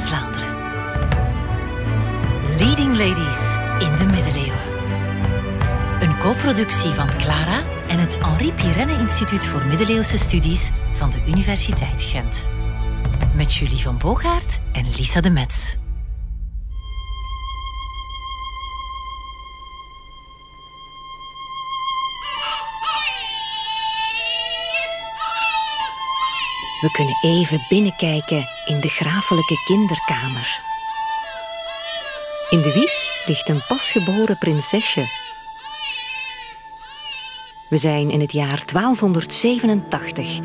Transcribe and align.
Vlaanderen. 0.00 0.56
Leading 2.58 2.96
Ladies 2.96 3.56
in 3.78 3.96
de 3.96 4.06
middeleeuwen. 4.06 4.60
Een 6.00 6.18
co-productie 6.18 6.90
van 6.90 7.16
Clara 7.16 7.62
en 7.88 7.98
het 7.98 8.18
Henri 8.24 8.52
Pirenne 8.52 8.98
Instituut 8.98 9.46
voor 9.46 9.66
Middeleeuwse 9.66 10.18
Studies 10.18 10.70
van 10.92 11.10
de 11.10 11.18
Universiteit 11.26 12.02
Gent. 12.02 12.48
Met 13.34 13.54
Julie 13.54 13.82
van 13.82 13.98
Boogaard 13.98 14.60
en 14.72 14.84
Lisa 14.96 15.20
de 15.20 15.30
Metz. 15.30 15.76
We 26.86 26.92
kunnen 26.92 27.16
even 27.22 27.60
binnenkijken 27.68 28.46
in 28.66 28.80
de 28.80 28.88
grafelijke 28.88 29.54
kinderkamer. 29.66 30.60
In 32.50 32.62
de 32.62 32.72
wieg 32.72 33.24
ligt 33.26 33.48
een 33.48 33.60
pasgeboren 33.68 34.38
prinsesje. 34.38 35.04
We 37.68 37.76
zijn 37.76 38.10
in 38.10 38.20
het 38.20 38.32
jaar 38.32 38.62
1287, 38.72 40.40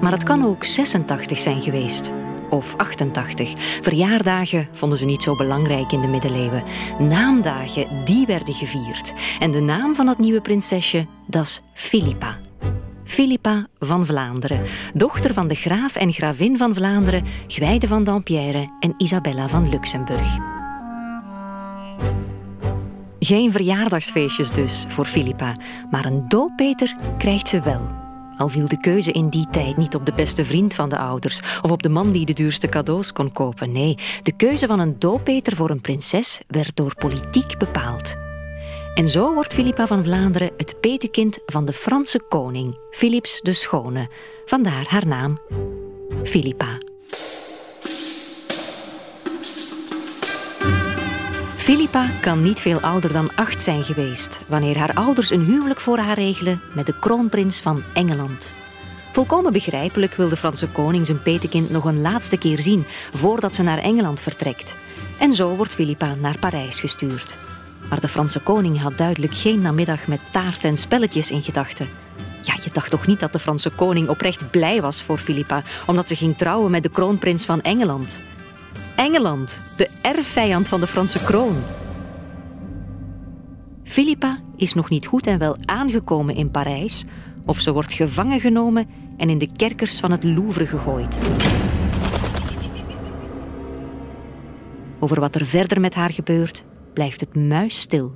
maar 0.00 0.12
het 0.12 0.22
kan 0.22 0.44
ook 0.44 0.64
86 0.64 1.38
zijn 1.38 1.62
geweest. 1.62 2.10
Of 2.50 2.74
88. 2.76 3.52
Verjaardagen 3.80 4.68
vonden 4.72 4.98
ze 4.98 5.04
niet 5.04 5.22
zo 5.22 5.36
belangrijk 5.36 5.92
in 5.92 6.00
de 6.00 6.08
middeleeuwen. 6.08 6.64
Naamdagen, 6.98 8.04
die 8.04 8.26
werden 8.26 8.54
gevierd. 8.54 9.12
En 9.38 9.50
de 9.50 9.60
naam 9.60 9.94
van 9.94 10.06
dat 10.06 10.18
nieuwe 10.18 10.40
prinsesje, 10.40 11.06
dat 11.26 11.44
is 11.44 11.60
Philippa. 11.72 12.38
Philippa 13.10 13.66
van 13.78 14.06
Vlaanderen, 14.06 14.62
dochter 14.94 15.34
van 15.34 15.48
de 15.48 15.54
graaf 15.54 15.96
en 15.96 16.12
gravin 16.12 16.56
van 16.56 16.74
Vlaanderen, 16.74 17.24
Gwijde 17.46 17.86
van 17.86 18.04
Dampierre 18.04 18.70
en 18.80 18.94
Isabella 18.96 19.48
van 19.48 19.68
Luxemburg. 19.68 20.36
Geen 23.18 23.52
verjaardagsfeestjes 23.52 24.50
dus 24.50 24.84
voor 24.88 25.04
Philippa, 25.04 25.56
maar 25.90 26.04
een 26.04 26.24
dooppeter 26.28 26.96
krijgt 27.18 27.48
ze 27.48 27.60
wel. 27.60 27.86
Al 28.36 28.48
viel 28.48 28.68
de 28.68 28.80
keuze 28.80 29.12
in 29.12 29.28
die 29.28 29.46
tijd 29.50 29.76
niet 29.76 29.94
op 29.94 30.06
de 30.06 30.12
beste 30.12 30.44
vriend 30.44 30.74
van 30.74 30.88
de 30.88 30.98
ouders 30.98 31.40
of 31.62 31.70
op 31.70 31.82
de 31.82 31.88
man 31.88 32.12
die 32.12 32.26
de 32.26 32.32
duurste 32.32 32.68
cadeaus 32.68 33.12
kon 33.12 33.32
kopen. 33.32 33.70
Nee, 33.72 33.98
de 34.22 34.32
keuze 34.32 34.66
van 34.66 34.78
een 34.78 34.98
dooppeter 34.98 35.56
voor 35.56 35.70
een 35.70 35.80
prinses 35.80 36.40
werd 36.46 36.76
door 36.76 36.94
politiek 36.94 37.58
bepaald. 37.58 38.29
En 38.94 39.08
zo 39.08 39.34
wordt 39.34 39.54
Philippa 39.54 39.86
van 39.86 40.04
Vlaanderen 40.04 40.50
het 40.56 40.80
petekind 40.80 41.38
van 41.46 41.64
de 41.64 41.72
Franse 41.72 42.20
koning, 42.28 42.78
Philips 42.90 43.40
de 43.40 43.52
Schone. 43.52 44.08
Vandaar 44.44 44.86
haar 44.88 45.06
naam, 45.06 45.38
Philippa. 46.24 46.78
Philippa 51.56 52.06
kan 52.20 52.42
niet 52.42 52.60
veel 52.60 52.80
ouder 52.80 53.12
dan 53.12 53.30
acht 53.34 53.62
zijn 53.62 53.84
geweest 53.84 54.40
wanneer 54.48 54.78
haar 54.78 54.94
ouders 54.94 55.30
een 55.30 55.44
huwelijk 55.44 55.80
voor 55.80 55.98
haar 55.98 56.18
regelen 56.18 56.62
met 56.74 56.86
de 56.86 56.98
kroonprins 56.98 57.60
van 57.60 57.82
Engeland. 57.94 58.52
Volkomen 59.12 59.52
begrijpelijk 59.52 60.14
wil 60.14 60.28
de 60.28 60.36
Franse 60.36 60.68
koning 60.68 61.06
zijn 61.06 61.22
petekind 61.22 61.70
nog 61.70 61.84
een 61.84 62.00
laatste 62.00 62.36
keer 62.36 62.58
zien 62.58 62.86
voordat 63.12 63.54
ze 63.54 63.62
naar 63.62 63.78
Engeland 63.78 64.20
vertrekt. 64.20 64.74
En 65.18 65.32
zo 65.32 65.56
wordt 65.56 65.74
Philippa 65.74 66.14
naar 66.14 66.38
Parijs 66.38 66.80
gestuurd. 66.80 67.36
Maar 67.90 68.00
de 68.00 68.08
Franse 68.08 68.40
koning 68.40 68.78
had 68.78 68.96
duidelijk 68.98 69.34
geen 69.34 69.60
namiddag 69.60 70.06
met 70.06 70.20
taart 70.30 70.64
en 70.64 70.76
spelletjes 70.76 71.30
in 71.30 71.42
gedachten. 71.42 71.88
Ja, 72.42 72.54
je 72.64 72.70
dacht 72.72 72.90
toch 72.90 73.06
niet 73.06 73.20
dat 73.20 73.32
de 73.32 73.38
Franse 73.38 73.70
koning 73.70 74.08
oprecht 74.08 74.50
blij 74.50 74.80
was 74.80 75.02
voor 75.02 75.18
Philippa, 75.18 75.62
omdat 75.86 76.08
ze 76.08 76.16
ging 76.16 76.36
trouwen 76.36 76.70
met 76.70 76.82
de 76.82 76.88
kroonprins 76.88 77.44
van 77.44 77.62
Engeland. 77.62 78.20
Engeland, 78.96 79.60
de 79.76 79.88
erfvijand 80.02 80.68
van 80.68 80.80
de 80.80 80.86
Franse 80.86 81.18
kroon. 81.18 81.56
Philippa 83.84 84.38
is 84.56 84.74
nog 84.74 84.88
niet 84.90 85.06
goed 85.06 85.26
en 85.26 85.38
wel 85.38 85.56
aangekomen 85.64 86.34
in 86.34 86.50
Parijs, 86.50 87.04
of 87.46 87.60
ze 87.60 87.72
wordt 87.72 87.92
gevangen 87.92 88.40
genomen 88.40 88.88
en 89.16 89.30
in 89.30 89.38
de 89.38 89.48
kerkers 89.56 90.00
van 90.00 90.10
het 90.10 90.24
Louvre 90.24 90.66
gegooid. 90.66 91.18
Over 94.98 95.20
wat 95.20 95.34
er 95.34 95.46
verder 95.46 95.80
met 95.80 95.94
haar 95.94 96.12
gebeurt, 96.12 96.64
blijft 96.92 97.20
het 97.20 97.34
muisstil. 97.34 98.14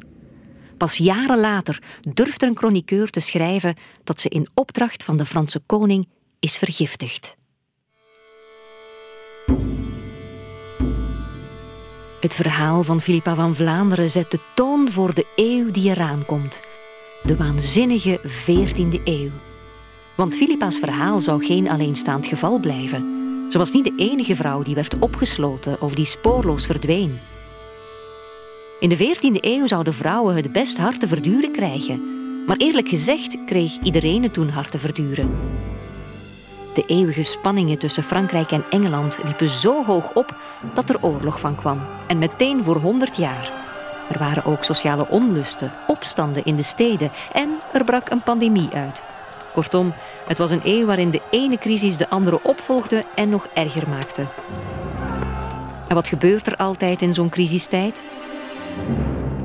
Pas 0.77 0.97
jaren 0.97 1.41
later 1.41 1.83
durft 2.12 2.43
er 2.43 2.49
een 2.49 2.57
chroniqueur 2.57 3.11
te 3.11 3.21
schrijven 3.21 3.77
dat 4.05 4.21
ze 4.21 4.29
in 4.29 4.49
opdracht 4.55 5.05
van 5.05 5.17
de 5.17 5.27
Franse 5.27 5.61
koning 5.67 6.09
is 6.41 6.57
vergiftigd. 6.57 7.37
Het 12.21 12.35
verhaal 12.35 12.83
van 12.83 13.01
Philippa 13.01 13.35
van 13.35 13.55
Vlaanderen 13.55 14.11
zet 14.11 14.31
de 14.31 14.39
toon 14.55 14.91
voor 14.91 15.15
de 15.15 15.27
eeuw 15.37 15.71
die 15.71 15.91
eraan 15.91 16.25
komt. 16.27 16.61
De 17.23 17.37
waanzinnige 17.37 18.21
14e 18.23 19.03
eeuw. 19.05 19.31
Want 20.15 20.37
Philippa's 20.37 20.79
verhaal 20.79 21.21
zou 21.21 21.45
geen 21.45 21.69
alleenstaand 21.69 22.27
geval 22.27 22.59
blijven. 22.59 23.15
Ze 23.51 23.59
was 23.59 23.73
niet 23.73 23.85
de 23.85 23.95
enige 23.97 24.35
vrouw 24.35 24.62
die 24.62 24.75
werd 24.75 24.99
opgesloten 24.99 25.81
of 25.81 25.95
die 25.95 26.05
spoorloos 26.05 26.67
verdween. 26.67 27.19
In 28.81 28.89
de 28.89 28.97
14e 28.97 29.41
eeuw 29.41 29.67
zouden 29.67 29.95
vrouwen 29.95 30.37
het 30.37 30.53
best 30.53 30.79
hard 30.79 31.01
te 31.01 31.07
verduren 31.07 31.53
krijgen. 31.53 32.03
Maar 32.47 32.57
eerlijk 32.57 32.89
gezegd 32.89 33.37
kreeg 33.47 33.79
iedereen 33.83 34.23
het 34.23 34.33
toen 34.33 34.49
hard 34.49 34.71
te 34.71 34.79
verduren. 34.79 35.37
De 36.75 36.85
eeuwige 36.87 37.23
spanningen 37.23 37.79
tussen 37.79 38.03
Frankrijk 38.03 38.51
en 38.51 38.65
Engeland 38.71 39.19
liepen 39.25 39.49
zo 39.49 39.85
hoog 39.85 40.15
op 40.15 40.37
dat 40.75 40.89
er 40.89 41.03
oorlog 41.03 41.41
van 41.41 41.55
kwam. 41.55 41.81
En 42.07 42.19
meteen 42.19 42.65
voor 42.65 42.77
100 42.77 43.17
jaar. 43.17 43.53
Er 44.12 44.19
waren 44.19 44.45
ook 44.45 44.65
sociale 44.65 45.09
onlusten, 45.09 45.73
opstanden 45.87 46.45
in 46.45 46.56
de 46.56 46.62
steden 46.62 47.11
en 47.33 47.59
er 47.73 47.85
brak 47.85 48.11
een 48.11 48.23
pandemie 48.23 48.69
uit. 48.73 49.05
Kortom, 49.53 49.95
het 50.27 50.39
was 50.39 50.51
een 50.51 50.61
eeuw 50.65 50.87
waarin 50.87 51.11
de 51.11 51.23
ene 51.31 51.59
crisis 51.59 51.97
de 51.97 52.09
andere 52.09 52.43
opvolgde 52.43 53.05
en 53.15 53.29
nog 53.29 53.49
erger 53.55 53.89
maakte. 53.89 54.27
En 55.89 55.95
wat 55.95 56.09
gebeurt 56.09 56.47
er 56.47 56.56
altijd 56.56 57.03
in 57.03 57.15
zo'n 57.15 57.29
crisistijd? 57.29 58.05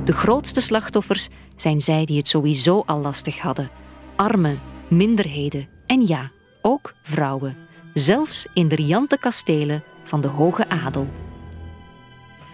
De 0.03 0.13
grootste 0.13 0.61
slachtoffers 0.61 1.27
zijn 1.55 1.81
zij 1.81 2.05
die 2.05 2.17
het 2.17 2.27
sowieso 2.27 2.83
al 2.85 2.99
lastig 2.99 3.39
hadden. 3.39 3.69
Armen, 4.15 4.59
minderheden 4.87 5.67
en 5.87 6.07
ja, 6.07 6.31
ook 6.61 6.93
vrouwen. 7.03 7.57
Zelfs 7.93 8.47
in 8.53 8.67
de 8.67 8.75
riante 8.75 9.17
kastelen 9.19 9.83
van 10.03 10.21
de 10.21 10.27
hoge 10.27 10.69
adel. 10.69 11.07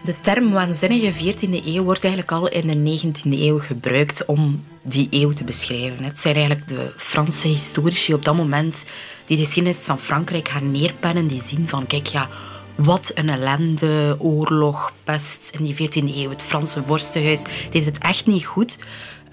De 0.04 0.14
term 0.20 0.50
waanzinnige 0.50 1.12
14e 1.12 1.64
eeuw 1.64 1.82
wordt 1.82 2.04
eigenlijk 2.04 2.32
al 2.32 2.48
in 2.48 2.84
de 2.84 2.98
19e 3.02 3.30
eeuw 3.30 3.58
gebruikt 3.58 4.24
om 4.24 4.64
die 4.82 5.08
eeuw 5.10 5.32
te 5.32 5.44
beschrijven. 5.44 6.04
Het 6.04 6.18
zijn 6.18 6.34
eigenlijk 6.34 6.68
de 6.68 6.92
Franse 6.96 7.48
historici 7.48 8.14
op 8.14 8.24
dat 8.24 8.36
moment 8.36 8.84
die 9.24 9.36
de 9.36 9.44
geschiedenis 9.44 9.76
van 9.76 9.98
Frankrijk 9.98 10.48
gaan 10.48 10.70
neerpennen, 10.70 11.26
die 11.26 11.42
zien 11.42 11.68
van, 11.68 11.86
kijk 11.86 12.06
ja, 12.06 12.28
wat 12.76 13.10
een 13.14 13.28
ellende, 13.28 14.16
oorlog, 14.18 14.92
pest 15.04 15.50
in 15.58 15.64
die 15.64 15.74
14e 15.74 16.16
eeuw. 16.16 16.30
Het 16.30 16.42
Franse 16.42 16.82
vorstenhuis 16.82 17.42
deed 17.70 17.84
het 17.84 17.98
echt 17.98 18.26
niet 18.26 18.44
goed. 18.44 18.78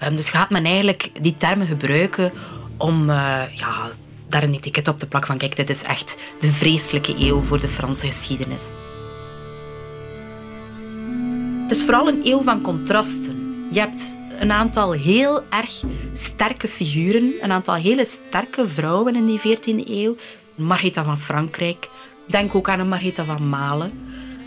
Um, 0.02 0.16
dus 0.16 0.28
gaat 0.28 0.50
men 0.50 0.64
eigenlijk 0.64 1.10
die 1.20 1.36
termen 1.36 1.66
gebruiken 1.66 2.32
om 2.76 3.10
uh, 3.10 3.42
ja, 3.54 3.90
daar 4.28 4.42
een 4.42 4.54
etiket 4.54 4.88
op 4.88 4.98
te 4.98 5.06
plakken 5.06 5.30
van 5.30 5.38
kijk, 5.38 5.56
dit 5.56 5.70
is 5.70 5.82
echt 5.82 6.16
de 6.40 6.48
vreselijke 6.48 7.14
eeuw 7.18 7.40
voor 7.40 7.60
de 7.60 7.68
Franse 7.68 8.06
geschiedenis. 8.06 8.62
Het 11.62 11.76
is 11.76 11.82
vooral 11.82 12.08
een 12.08 12.20
eeuw 12.24 12.42
van 12.42 12.60
contrasten. 12.60 13.66
Je 13.70 13.80
hebt 13.80 14.16
een 14.40 14.52
aantal 14.52 14.92
heel 14.92 15.42
erg 15.50 15.82
sterke 16.12 16.68
figuren, 16.68 17.32
een 17.40 17.52
aantal 17.52 17.74
hele 17.74 18.04
sterke 18.04 18.68
vrouwen 18.68 19.16
in 19.16 19.26
die 19.26 19.40
14e 19.40 19.88
eeuw. 19.88 20.16
Margita 20.54 21.04
van 21.04 21.18
Frankrijk, 21.18 21.88
denk 22.26 22.54
ook 22.54 22.68
aan 22.68 22.80
een 22.80 22.88
Margita 22.88 23.24
van 23.24 23.48
Malen. 23.48 23.92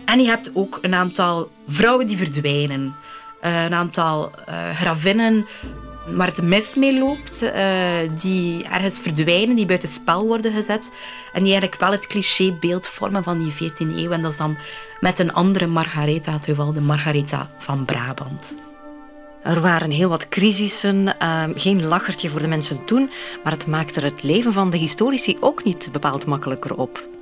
En 0.06 0.19
je 0.19 0.27
hebt 0.27 0.51
ook 0.53 0.79
een 0.81 0.94
aantal 0.94 1.51
vrouwen 1.68 2.07
die 2.07 2.18
verdwijnen. 2.18 2.95
Eh, 3.41 3.63
een 3.63 3.74
aantal 3.74 4.31
uh, 4.50 4.69
gravinnen 4.69 5.45
waar 6.07 6.27
het 6.27 6.41
mis 6.41 6.75
mee 6.75 7.00
loopt, 7.00 7.44
uh, 7.44 7.51
die 8.21 8.63
ergens 8.63 9.00
verdwijnen, 9.00 9.56
die 9.56 9.65
buiten 9.65 9.89
spel 9.89 10.25
worden 10.25 10.51
gezet. 10.51 10.91
En 11.33 11.44
die 11.44 11.51
eigenlijk 11.51 11.81
wel 11.81 11.91
het 11.91 12.07
clichébeeld 12.07 12.88
vormen 12.88 13.24
van 13.24 13.38
die 13.38 13.53
14e 13.53 13.95
eeuw. 13.95 14.12
En 14.12 14.21
dat 14.21 14.31
is 14.31 14.38
dan 14.38 14.57
met 15.00 15.19
een 15.19 15.33
andere 15.33 15.68
Margaretha, 15.68 16.31
het 16.31 16.45
geval 16.45 16.73
de 16.73 16.81
Margaretha 16.81 17.50
van 17.57 17.85
Brabant. 17.85 18.57
Er 19.44 19.62
waren 19.62 19.91
heel 19.91 20.09
wat 20.09 20.30
crisissen, 20.30 21.15
uh, 21.21 21.44
geen 21.56 21.85
lachertje 21.85 22.30
voor 22.30 22.41
de 22.41 22.47
mensen 22.47 22.85
toen, 22.85 23.09
maar 23.44 23.51
het 23.51 23.68
maakte 23.68 24.00
het 24.00 24.23
leven 24.23 24.53
van 24.53 24.69
de 24.69 24.77
historici 24.77 25.38
ook 25.39 25.63
niet 25.63 25.89
bepaald 25.91 26.25
makkelijker 26.25 26.75
op. 26.75 27.16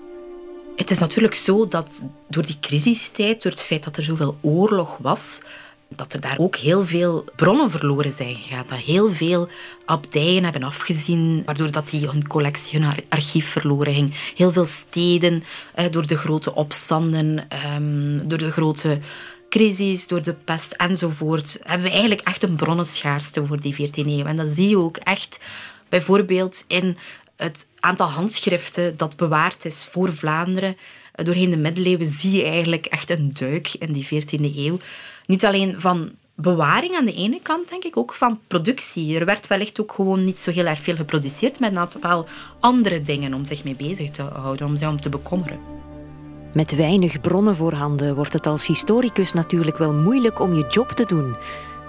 Het 0.75 0.91
is 0.91 0.99
natuurlijk 0.99 1.35
zo 1.35 1.67
dat 1.67 2.01
door 2.27 2.45
die 2.45 2.59
crisistijd, 2.59 3.41
door 3.41 3.51
het 3.51 3.61
feit 3.61 3.83
dat 3.83 3.97
er 3.97 4.03
zoveel 4.03 4.37
oorlog 4.41 4.97
was, 4.97 5.41
dat 5.89 6.13
er 6.13 6.21
daar 6.21 6.37
ook 6.37 6.55
heel 6.55 6.85
veel 6.85 7.25
bronnen 7.35 7.69
verloren 7.69 8.11
zijn 8.11 8.35
gegaan. 8.35 8.65
Dat 8.67 8.77
heel 8.77 9.11
veel 9.11 9.49
abdijen 9.85 10.43
hebben 10.43 10.63
afgezien, 10.63 11.41
waardoor 11.45 11.71
dat 11.71 11.89
die 11.89 12.07
hun 12.07 12.27
collectie, 12.27 12.79
hun 12.79 12.93
archief 13.09 13.47
verloren 13.49 13.93
ging. 13.93 14.15
Heel 14.35 14.51
veel 14.51 14.65
steden, 14.65 15.43
eh, 15.73 15.85
door 15.91 16.07
de 16.07 16.17
grote 16.17 16.55
opstanden, 16.55 17.45
ehm, 17.49 18.27
door 18.27 18.37
de 18.37 18.51
grote 18.51 18.99
crisis, 19.49 20.07
door 20.07 20.21
de 20.21 20.33
pest 20.33 20.71
enzovoort, 20.71 21.59
hebben 21.61 21.85
we 21.87 21.91
eigenlijk 21.91 22.21
echt 22.21 22.43
een 22.43 22.55
bronnenschaarste 22.55 23.45
voor 23.45 23.61
die 23.61 23.73
14e 23.73 24.11
eeuw. 24.11 24.25
En 24.25 24.37
dat 24.37 24.47
zie 24.47 24.69
je 24.69 24.77
ook 24.77 24.97
echt 24.97 25.39
bijvoorbeeld 25.89 26.63
in 26.67 26.97
het 27.35 27.67
aantal 27.79 28.07
handschriften 28.07 28.97
dat 28.97 29.17
bewaard 29.17 29.65
is 29.65 29.87
voor 29.91 30.13
Vlaanderen. 30.13 30.77
Doorheen 31.13 31.49
de 31.49 31.57
middeleeuwen 31.57 32.05
zie 32.05 32.31
je 32.31 32.43
eigenlijk 32.43 32.85
echt 32.85 33.09
een 33.09 33.31
duik 33.33 33.73
in 33.73 33.91
die 33.91 34.05
14e 34.05 34.55
eeuw. 34.55 34.77
Niet 35.25 35.45
alleen 35.45 35.75
van 35.79 36.11
bewaring 36.35 36.95
aan 36.95 37.05
de 37.05 37.13
ene 37.13 37.39
kant, 37.41 37.69
denk 37.69 37.83
ik, 37.83 37.97
ook 37.97 38.13
van 38.13 38.39
productie. 38.47 39.19
Er 39.19 39.25
werd 39.25 39.47
wellicht 39.47 39.81
ook 39.81 39.91
gewoon 39.91 40.23
niet 40.23 40.37
zo 40.37 40.51
heel 40.51 40.65
erg 40.65 40.79
veel 40.79 40.95
geproduceerd 40.95 41.59
met 41.59 41.71
een 41.71 41.77
aantal 41.77 42.27
andere 42.59 43.01
dingen 43.01 43.33
om 43.33 43.45
zich 43.45 43.63
mee 43.63 43.75
bezig 43.75 44.09
te 44.09 44.21
houden, 44.21 44.67
om 44.67 44.77
zich 44.77 44.87
om 44.87 45.01
te 45.01 45.09
bekommeren. 45.09 45.59
Met 46.53 46.75
weinig 46.75 47.21
bronnen 47.21 47.55
voorhanden 47.55 48.15
wordt 48.15 48.33
het 48.33 48.47
als 48.47 48.67
historicus 48.67 49.33
natuurlijk 49.33 49.77
wel 49.77 49.93
moeilijk 49.93 50.39
om 50.39 50.55
je 50.55 50.67
job 50.69 50.91
te 50.91 51.05
doen. 51.05 51.35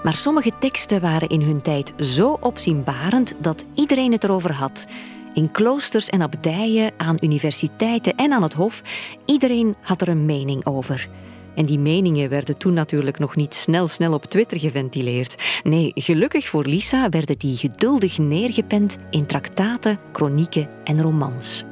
Maar 0.03 0.15
sommige 0.15 0.53
teksten 0.59 1.01
waren 1.01 1.29
in 1.29 1.43
hun 1.43 1.61
tijd 1.61 1.93
zo 1.99 2.39
opzienbarend 2.41 3.35
dat 3.39 3.65
iedereen 3.75 4.13
het 4.13 4.25
erover 4.25 4.53
had. 4.53 4.87
In 5.37 5.51
kloosters 5.51 6.09
en 6.09 6.23
abdijen, 6.23 6.93
aan 6.97 7.17
universiteiten 7.21 8.15
en 8.15 8.33
aan 8.33 8.43
het 8.43 8.53
hof, 8.53 8.83
iedereen 9.25 9.77
had 9.81 10.01
er 10.01 10.09
een 10.09 10.27
mening 10.27 10.67
over. 10.67 11.09
En 11.55 11.65
die 11.65 11.79
meningen 11.79 12.29
werden 12.29 12.59
toen 12.59 12.73
natuurlijk 12.73 13.19
nog 13.19 13.37
niet 13.37 13.55
snel 13.55 13.89
snel 13.89 14.13
op 14.13 14.25
Twitter 14.25 14.59
geventileerd. 14.59 15.35
Nee, 15.63 15.93
gelukkig 15.95 16.49
voor 16.49 16.65
Lisa 16.65 17.09
werden 17.09 17.39
die 17.39 17.57
geduldig 17.57 18.19
neergepend 18.19 18.97
in 19.11 19.27
traktaten, 19.27 19.99
kronieken 20.13 20.69
en 20.85 21.03
romans. 21.03 21.65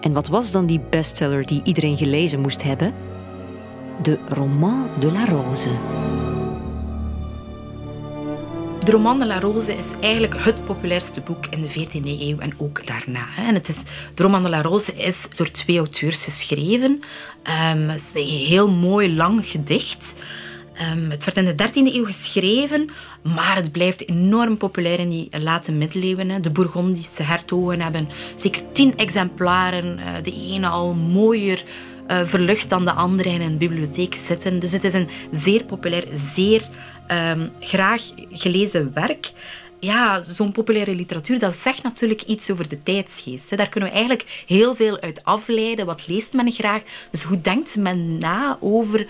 En 0.00 0.12
wat 0.12 0.28
was 0.28 0.50
dan 0.50 0.66
die 0.66 0.80
bestseller 0.90 1.46
die 1.46 1.60
iedereen 1.64 1.96
gelezen 1.96 2.40
moest 2.40 2.62
hebben? 2.62 2.94
De 4.02 4.18
Roman 4.28 4.86
de 4.98 5.12
la 5.12 5.24
Rose. 5.24 5.70
De 8.84 8.90
Roman 8.90 9.18
de 9.18 9.26
la 9.26 9.40
Rose 9.40 9.74
is 9.74 9.84
eigenlijk 10.00 10.34
het 10.36 10.64
populairste 10.64 11.20
boek 11.20 11.46
in 11.46 11.62
de 11.62 11.70
14e 11.70 12.20
eeuw 12.20 12.38
en 12.38 12.52
ook 12.56 12.86
daarna. 12.86 13.26
En 13.36 13.54
het 13.54 13.68
is, 13.68 13.76
de 14.14 14.22
Roman 14.22 14.42
de 14.42 14.48
la 14.48 14.62
Rose 14.62 14.94
is 14.94 15.28
door 15.36 15.50
twee 15.50 15.76
auteurs 15.76 16.24
geschreven. 16.24 17.00
Um, 17.72 17.88
het 17.88 18.12
is 18.14 18.22
een 18.22 18.46
heel 18.46 18.70
mooi, 18.70 19.14
lang 19.14 19.46
gedicht. 19.46 20.14
Um, 20.92 21.10
het 21.10 21.24
werd 21.24 21.36
in 21.36 21.44
de 21.44 21.68
13e 21.68 21.94
eeuw 21.94 22.04
geschreven, 22.04 22.88
maar 23.22 23.56
het 23.56 23.72
blijft 23.72 24.08
enorm 24.08 24.56
populair 24.56 24.98
in 24.98 25.08
die 25.08 25.28
late 25.40 25.72
middeleeuwen. 25.72 26.42
De 26.42 26.50
Bourgondische 26.50 27.22
hertogen 27.22 27.80
hebben 27.80 28.08
zeker 28.34 28.62
tien 28.72 28.96
exemplaren. 28.96 29.98
Uh, 29.98 30.04
de 30.22 30.32
ene 30.32 30.66
al 30.66 30.94
mooier 30.94 31.64
uh, 32.10 32.20
verlucht 32.24 32.68
dan 32.68 32.84
de 32.84 32.92
andere 32.92 33.28
in 33.28 33.40
een 33.40 33.58
bibliotheek 33.58 34.14
zitten. 34.14 34.58
Dus 34.58 34.72
het 34.72 34.84
is 34.84 34.92
een 34.92 35.08
zeer 35.30 35.64
populair, 35.64 36.04
zeer 36.34 36.68
um, 37.10 37.52
graag 37.60 38.02
gelezen 38.30 38.90
werk. 38.94 39.32
Ja, 39.80 40.22
zo'n 40.22 40.52
populaire 40.52 40.94
literatuur, 40.94 41.38
dat 41.38 41.54
zegt 41.54 41.82
natuurlijk 41.82 42.22
iets 42.22 42.50
over 42.50 42.68
de 42.68 42.82
tijdsgeest. 42.82 43.56
Daar 43.56 43.68
kunnen 43.68 43.88
we 43.90 43.96
eigenlijk 43.96 44.44
heel 44.46 44.74
veel 44.74 45.00
uit 45.00 45.24
afleiden. 45.24 45.86
Wat 45.86 46.08
leest 46.08 46.32
men 46.32 46.52
graag? 46.52 46.82
Dus 47.10 47.22
hoe 47.22 47.40
denkt 47.40 47.76
men 47.76 48.18
na 48.18 48.58
over 48.60 49.00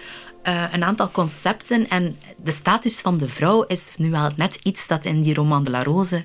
uh, 0.44 0.64
een 0.73 0.85
aantal 0.85 1.11
concepten? 1.11 1.88
En 1.88 2.19
de 2.37 2.50
status 2.50 3.00
van 3.00 3.19
de 3.19 3.29
vrouw 3.29 3.62
is 3.62 3.91
nu 3.97 4.11
wel 4.11 4.31
net 4.37 4.58
iets 4.62 4.87
dat 4.87 5.05
in 5.05 5.23
die 5.23 5.35
roman 5.35 5.64
de 5.64 5.70
la 5.70 5.82
Rose 5.82 6.25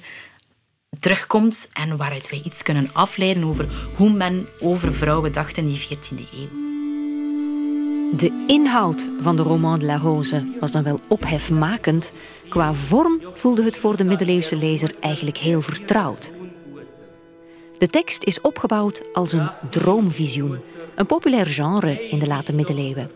terugkomt 1.00 1.70
en 1.74 1.98
waaruit 1.98 2.30
wij 2.30 2.42
iets 2.44 2.64
kunnen 2.64 2.90
afleiden 2.94 3.44
over 3.44 3.68
hoe 3.96 4.10
men 4.10 4.48
over 4.60 4.94
vrouwen 4.94 5.34
dacht 5.34 5.58
in 5.58 5.66
die 5.66 5.88
14e 5.88 6.34
eeuw. 6.34 6.85
De 8.18 8.44
inhoud 8.48 9.10
van 9.22 9.36
de 9.36 9.42
roman 9.42 9.80
de 9.80 9.86
la 9.86 9.98
Rose 9.98 10.48
was 10.60 10.72
dan 10.72 10.84
wel 10.84 11.00
ophefmakend. 11.08 12.12
Qua 12.50 12.74
vorm 12.74 13.22
voelde 13.34 13.64
het 13.64 13.78
voor 13.78 13.98
de 13.98 14.04
middeleeuwse 14.04 14.56
lezer 14.56 14.96
eigenlijk 15.00 15.38
heel 15.38 15.62
vertrouwd. 15.62 16.32
De 17.78 17.88
tekst 17.88 18.24
is 18.24 18.42
opgebouwd 18.42 19.04
als 19.14 19.32
een 19.32 19.50
droomvisioen, 19.70 20.60
een 20.96 21.06
populair 21.06 21.46
genre 21.46 22.08
in 22.08 22.20
de 22.20 22.28
late 22.28 22.56
middeleeuwen. 22.56 23.12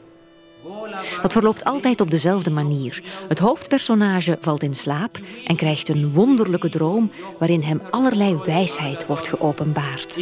Dat 1.21 1.31
verloopt 1.31 1.63
altijd 1.63 2.01
op 2.01 2.11
dezelfde 2.11 2.49
manier. 2.49 3.03
Het 3.27 3.39
hoofdpersonage 3.39 4.37
valt 4.41 4.63
in 4.63 4.75
slaap 4.75 5.19
en 5.45 5.55
krijgt 5.55 5.89
een 5.89 6.11
wonderlijke 6.11 6.69
droom 6.69 7.11
waarin 7.37 7.61
hem 7.61 7.81
allerlei 7.89 8.37
wijsheid 8.45 9.05
wordt 9.05 9.27
geopenbaard. 9.27 10.19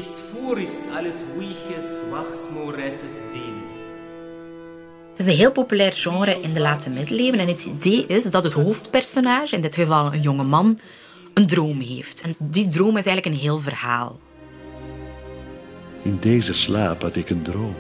Het 5.18 5.25
is 5.25 5.31
een 5.31 5.40
heel 5.40 5.52
populair 5.52 5.94
genre 5.94 6.40
in 6.40 6.54
de 6.54 6.60
late 6.60 6.90
middeleeuwen. 6.90 7.40
En 7.40 7.48
het 7.48 7.66
idee 7.66 8.06
is 8.08 8.24
dat 8.24 8.44
het 8.44 8.54
hoofdpersonage, 8.54 9.56
in 9.56 9.62
dit 9.62 9.75
geval 9.75 10.14
een 10.14 10.22
jonge 10.22 10.44
man, 10.44 10.80
een 11.34 11.48
droom 11.48 11.80
heeft. 11.80 12.22
En 12.22 12.36
die 12.40 12.68
droom 12.68 12.98
is 12.98 13.06
eigenlijk 13.06 13.25
een 13.25 13.42
heel 13.42 13.60
verhaal. 13.60 14.19
In 16.02 16.18
deze 16.19 16.54
slaap 16.54 17.02
had 17.02 17.16
ik 17.16 17.30
een 17.30 17.42
droom. 17.42 17.75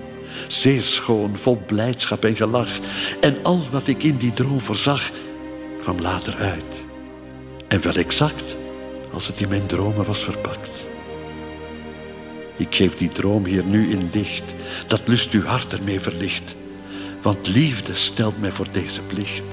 Zeer 0.47 0.83
schoon, 0.83 1.37
vol 1.37 1.61
blijdschap 1.65 2.25
en 2.25 2.35
gelach. 2.35 2.71
En 3.19 3.43
al 3.43 3.61
wat 3.71 3.87
ik 3.87 4.03
in 4.03 4.17
die 4.17 4.33
droom 4.33 4.59
voorzag, 4.59 5.11
kwam 5.81 5.99
later 5.99 6.35
uit. 6.35 6.85
En 7.67 7.81
wel 7.81 7.95
exact 7.95 8.55
als 9.13 9.27
het 9.27 9.41
in 9.41 9.49
mijn 9.49 9.67
dromen 9.67 10.05
was 10.05 10.23
verpakt. 10.23 10.85
Ik 12.57 12.75
geef 12.75 12.95
die 12.95 13.09
droom 13.09 13.45
hier 13.45 13.63
nu 13.63 13.89
in 13.89 14.09
dicht, 14.11 14.53
dat 14.87 15.07
lust 15.07 15.31
uw 15.31 15.43
hart 15.43 15.73
ermee 15.73 15.99
verlicht 15.99 16.55
want 17.27 17.47
liefde 17.47 17.93
stelt 17.93 18.39
mij 18.39 18.51
voor 18.51 18.71
deze 18.71 19.01
plicht. 19.01 19.43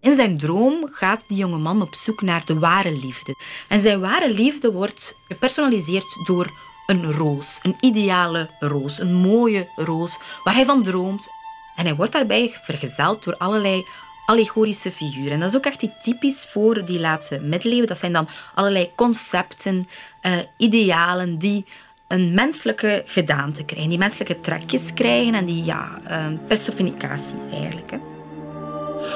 In 0.00 0.14
zijn 0.14 0.38
droom 0.38 0.88
gaat 0.92 1.24
die 1.28 1.36
jonge 1.36 1.58
man 1.58 1.82
op 1.82 1.94
zoek 1.94 2.22
naar 2.22 2.44
de 2.44 2.58
ware 2.58 2.92
liefde. 2.92 3.34
En 3.68 3.80
zijn 3.80 4.00
ware 4.00 4.32
liefde 4.32 4.72
wordt 4.72 5.16
gepersonaliseerd 5.28 6.20
door 6.24 6.50
een 6.86 7.12
roos, 7.12 7.58
een 7.62 7.76
ideale 7.80 8.50
roos, 8.58 8.98
een 8.98 9.14
mooie 9.14 9.68
roos, 9.76 10.18
waar 10.44 10.54
hij 10.54 10.64
van 10.64 10.82
droomt. 10.82 11.28
En 11.76 11.84
hij 11.84 11.96
wordt 11.96 12.12
daarbij 12.12 12.58
vergezeld 12.62 13.24
door 13.24 13.36
allerlei 13.36 13.84
allegorische 14.26 14.90
figuren. 14.90 15.30
En 15.30 15.40
dat 15.40 15.48
is 15.48 15.56
ook 15.56 15.66
echt 15.66 16.02
typisch 16.02 16.46
voor 16.50 16.84
die 16.84 17.00
laatste 17.00 17.38
middeleeuwen. 17.38 17.86
Dat 17.86 17.98
zijn 17.98 18.12
dan 18.12 18.28
allerlei 18.54 18.92
concepten, 18.94 19.88
uh, 20.22 20.32
idealen 20.56 21.38
die 21.38 21.64
een 22.08 22.34
menselijke 22.34 23.02
gedaante 23.06 23.64
krijgen, 23.64 23.88
die 23.88 23.98
menselijke 23.98 24.40
trekjes 24.40 24.94
krijgen 24.94 25.34
en 25.34 25.44
die 25.44 25.64
ja, 25.64 26.00
uh, 26.10 26.26
personificaties 26.46 27.52
eigenlijk. 27.52 27.90
Hè. 27.90 27.98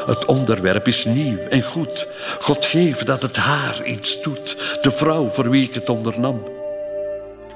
Het 0.06 0.24
onderwerp 0.24 0.86
is 0.86 1.04
nieuw 1.04 1.38
en 1.38 1.62
goed. 1.62 2.06
God 2.40 2.66
geeft 2.66 3.06
dat 3.06 3.22
het 3.22 3.36
haar 3.36 3.84
iets 3.84 4.22
doet, 4.22 4.78
de 4.82 4.90
vrouw 4.90 5.28
voor 5.28 5.50
wie 5.50 5.68
ik 5.68 5.74
het 5.74 5.88
ondernam. 5.88 6.42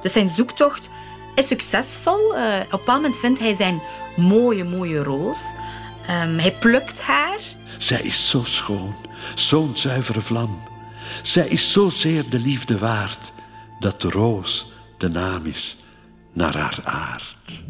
Dus 0.03 0.12
zijn 0.12 0.29
zoektocht 0.29 0.91
is 1.35 1.47
succesvol. 1.47 2.37
Uh, 2.37 2.45
op 2.45 2.61
een 2.61 2.67
bepaald 2.71 3.03
moment 3.03 3.17
vindt 3.17 3.38
hij 3.38 3.55
zijn 3.55 3.83
mooie, 4.17 4.64
mooie 4.64 5.03
roos. 5.03 5.38
Um, 6.11 6.38
hij 6.38 6.53
plukt 6.53 7.00
haar. 7.00 7.41
Zij 7.79 8.00
is 8.03 8.31
zo 8.31 8.43
schoon, 8.45 8.95
zo'n 9.35 9.76
zuivere 9.76 10.21
vlam. 10.21 10.62
Zij 11.23 11.47
is 11.49 11.73
zozeer 11.73 12.29
de 12.29 12.38
liefde 12.38 12.79
waard 12.79 13.33
dat 13.79 14.00
de 14.00 14.09
roos 14.09 14.74
de 15.04 15.11
naam 15.11 15.46
is 15.46 15.76
naar 16.32 16.56
haar 16.56 16.78
aard. 16.84 17.62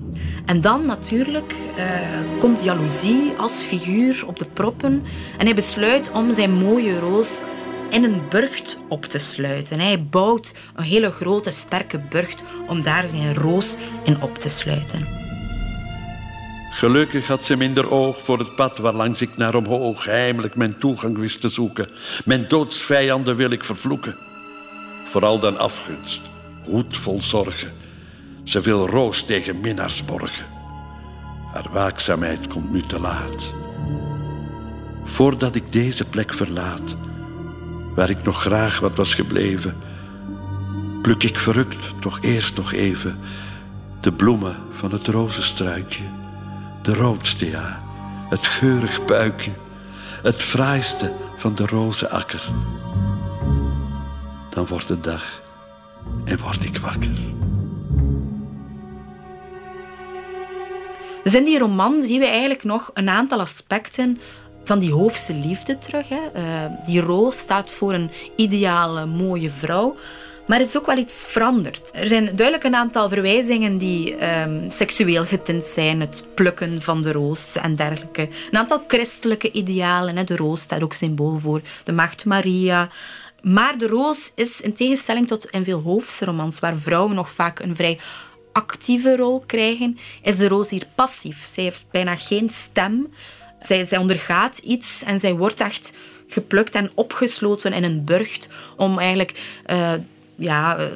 En 0.46 0.60
dan 0.60 0.86
natuurlijk 0.86 1.54
uh, 1.78 2.38
komt 2.38 2.64
jaloezie 2.64 3.32
als 3.36 3.52
figuur 3.52 4.26
op 4.26 4.38
de 4.38 4.46
proppen 4.52 5.02
en 5.38 5.46
hij 5.46 5.54
besluit 5.54 6.10
om 6.10 6.34
zijn 6.34 6.52
mooie 6.52 6.98
roos 6.98 7.28
in 7.90 8.04
een 8.04 8.22
burcht 8.28 8.78
op 8.88 9.04
te 9.04 9.18
sluiten. 9.18 9.80
Hij 9.80 10.04
bouwt 10.04 10.54
een 10.74 10.84
hele 10.84 11.10
grote, 11.10 11.50
sterke 11.50 11.98
burcht 11.98 12.44
om 12.66 12.82
daar 12.82 13.06
zijn 13.06 13.34
roos 13.34 13.74
in 14.04 14.22
op 14.22 14.38
te 14.38 14.48
sluiten. 14.48 15.06
Gelukkig 16.70 17.26
had 17.26 17.44
ze 17.44 17.56
minder 17.56 17.90
oog 17.90 18.22
voor 18.22 18.38
het 18.38 18.56
pad 18.56 18.78
waarlangs 18.78 19.20
ik 19.20 19.36
naar 19.36 19.54
omhoog 19.54 20.04
heimelijk 20.04 20.54
mijn 20.54 20.78
toegang 20.78 21.18
wist 21.18 21.40
te 21.40 21.48
zoeken. 21.48 21.88
Mijn 22.24 22.48
doodsvijanden 22.48 23.36
wil 23.36 23.50
ik 23.50 23.64
vervloeken. 23.64 24.16
Vooral 25.06 25.40
dan 25.40 25.58
afgunst 25.58 26.32
hoed 26.64 26.96
vol 26.96 27.22
zorgen. 27.22 27.72
Ze 28.42 28.60
wil 28.60 28.88
roos 28.88 29.22
tegen 29.22 29.60
minnaars 29.60 30.04
borgen. 30.04 30.46
Haar 31.52 31.68
waakzaamheid 31.72 32.46
komt 32.46 32.72
nu 32.72 32.82
te 32.82 33.00
laat. 33.00 33.52
Voordat 35.04 35.54
ik 35.54 35.72
deze 35.72 36.04
plek 36.04 36.34
verlaat, 36.34 36.96
waar 37.94 38.10
ik 38.10 38.22
nog 38.22 38.40
graag 38.40 38.80
wat 38.80 38.96
was 38.96 39.14
gebleven, 39.14 39.76
pluk 41.02 41.22
ik 41.22 41.38
verrukt 41.38 42.00
toch 42.00 42.22
eerst 42.22 42.56
nog 42.56 42.72
even 42.72 43.18
de 44.00 44.12
bloemen 44.12 44.56
van 44.72 44.92
het 44.92 45.06
rozenstruikje, 45.06 46.04
de 46.82 46.94
roodste 46.94 47.50
ja, 47.50 47.82
het 48.28 48.46
geurig 48.46 49.04
puikje, 49.04 49.52
het 50.22 50.42
fraaiste 50.42 51.12
van 51.36 51.54
de 51.54 51.66
rozenakker. 51.66 52.50
Dan 54.50 54.66
wordt 54.66 54.88
het 54.88 55.04
dag 55.04 55.42
en 56.24 56.38
word 56.38 56.64
ik 56.64 56.76
wakker. 56.76 57.16
Dus 61.22 61.34
in 61.34 61.44
die 61.44 61.58
roman 61.58 62.02
zien 62.02 62.18
we 62.18 62.26
eigenlijk 62.26 62.64
nog 62.64 62.90
een 62.94 63.08
aantal 63.08 63.40
aspecten 63.40 64.20
van 64.64 64.78
die 64.78 64.92
hoofdse 64.92 65.34
liefde 65.34 65.78
terug. 65.78 66.08
Hè. 66.08 66.20
Uh, 66.36 66.86
die 66.86 67.00
roos 67.00 67.38
staat 67.38 67.70
voor 67.70 67.92
een 67.94 68.10
ideale, 68.36 69.06
mooie 69.06 69.50
vrouw. 69.50 69.96
Maar 70.46 70.60
er 70.60 70.66
is 70.66 70.76
ook 70.76 70.86
wel 70.86 70.96
iets 70.96 71.24
veranderd. 71.26 71.90
Er 71.94 72.06
zijn 72.06 72.24
duidelijk 72.24 72.64
een 72.64 72.74
aantal 72.74 73.08
verwijzingen 73.08 73.78
die 73.78 74.26
um, 74.40 74.70
seksueel 74.70 75.26
getint 75.26 75.64
zijn. 75.64 76.00
Het 76.00 76.26
plukken 76.34 76.82
van 76.82 77.02
de 77.02 77.12
roos 77.12 77.56
en 77.56 77.76
dergelijke. 77.76 78.28
Een 78.50 78.58
aantal 78.58 78.84
christelijke 78.86 79.52
idealen. 79.52 80.16
Hè. 80.16 80.24
De 80.24 80.36
roos 80.36 80.60
staat 80.60 80.82
ook 80.82 80.92
symbool 80.92 81.38
voor 81.38 81.60
de 81.84 81.92
macht 81.92 82.24
Maria. 82.24 82.88
Maar 83.44 83.78
de 83.78 83.86
roos 83.86 84.32
is 84.34 84.60
in 84.60 84.72
tegenstelling 84.72 85.26
tot 85.26 85.50
in 85.50 85.64
veel 85.64 85.80
hoofdsromans, 85.80 86.58
waar 86.58 86.76
vrouwen 86.76 87.14
nog 87.14 87.30
vaak 87.30 87.58
een 87.58 87.76
vrij 87.76 87.98
actieve 88.52 89.16
rol 89.16 89.42
krijgen, 89.46 89.98
is 90.22 90.36
de 90.36 90.48
roos 90.48 90.70
hier 90.70 90.86
passief. 90.94 91.46
Zij 91.46 91.64
heeft 91.64 91.86
bijna 91.90 92.16
geen 92.16 92.50
stem. 92.50 93.12
Zij, 93.60 93.84
zij 93.84 93.98
ondergaat 93.98 94.58
iets 94.58 95.02
en 95.02 95.18
zij 95.18 95.34
wordt 95.34 95.60
echt 95.60 95.92
geplukt 96.26 96.74
en 96.74 96.90
opgesloten 96.94 97.72
in 97.72 97.84
een 97.84 98.04
burcht 98.04 98.48
om 98.76 98.98
eigenlijk 98.98 99.60
uh, 99.70 99.92
ja, 100.34 100.78
uh, 100.78 100.86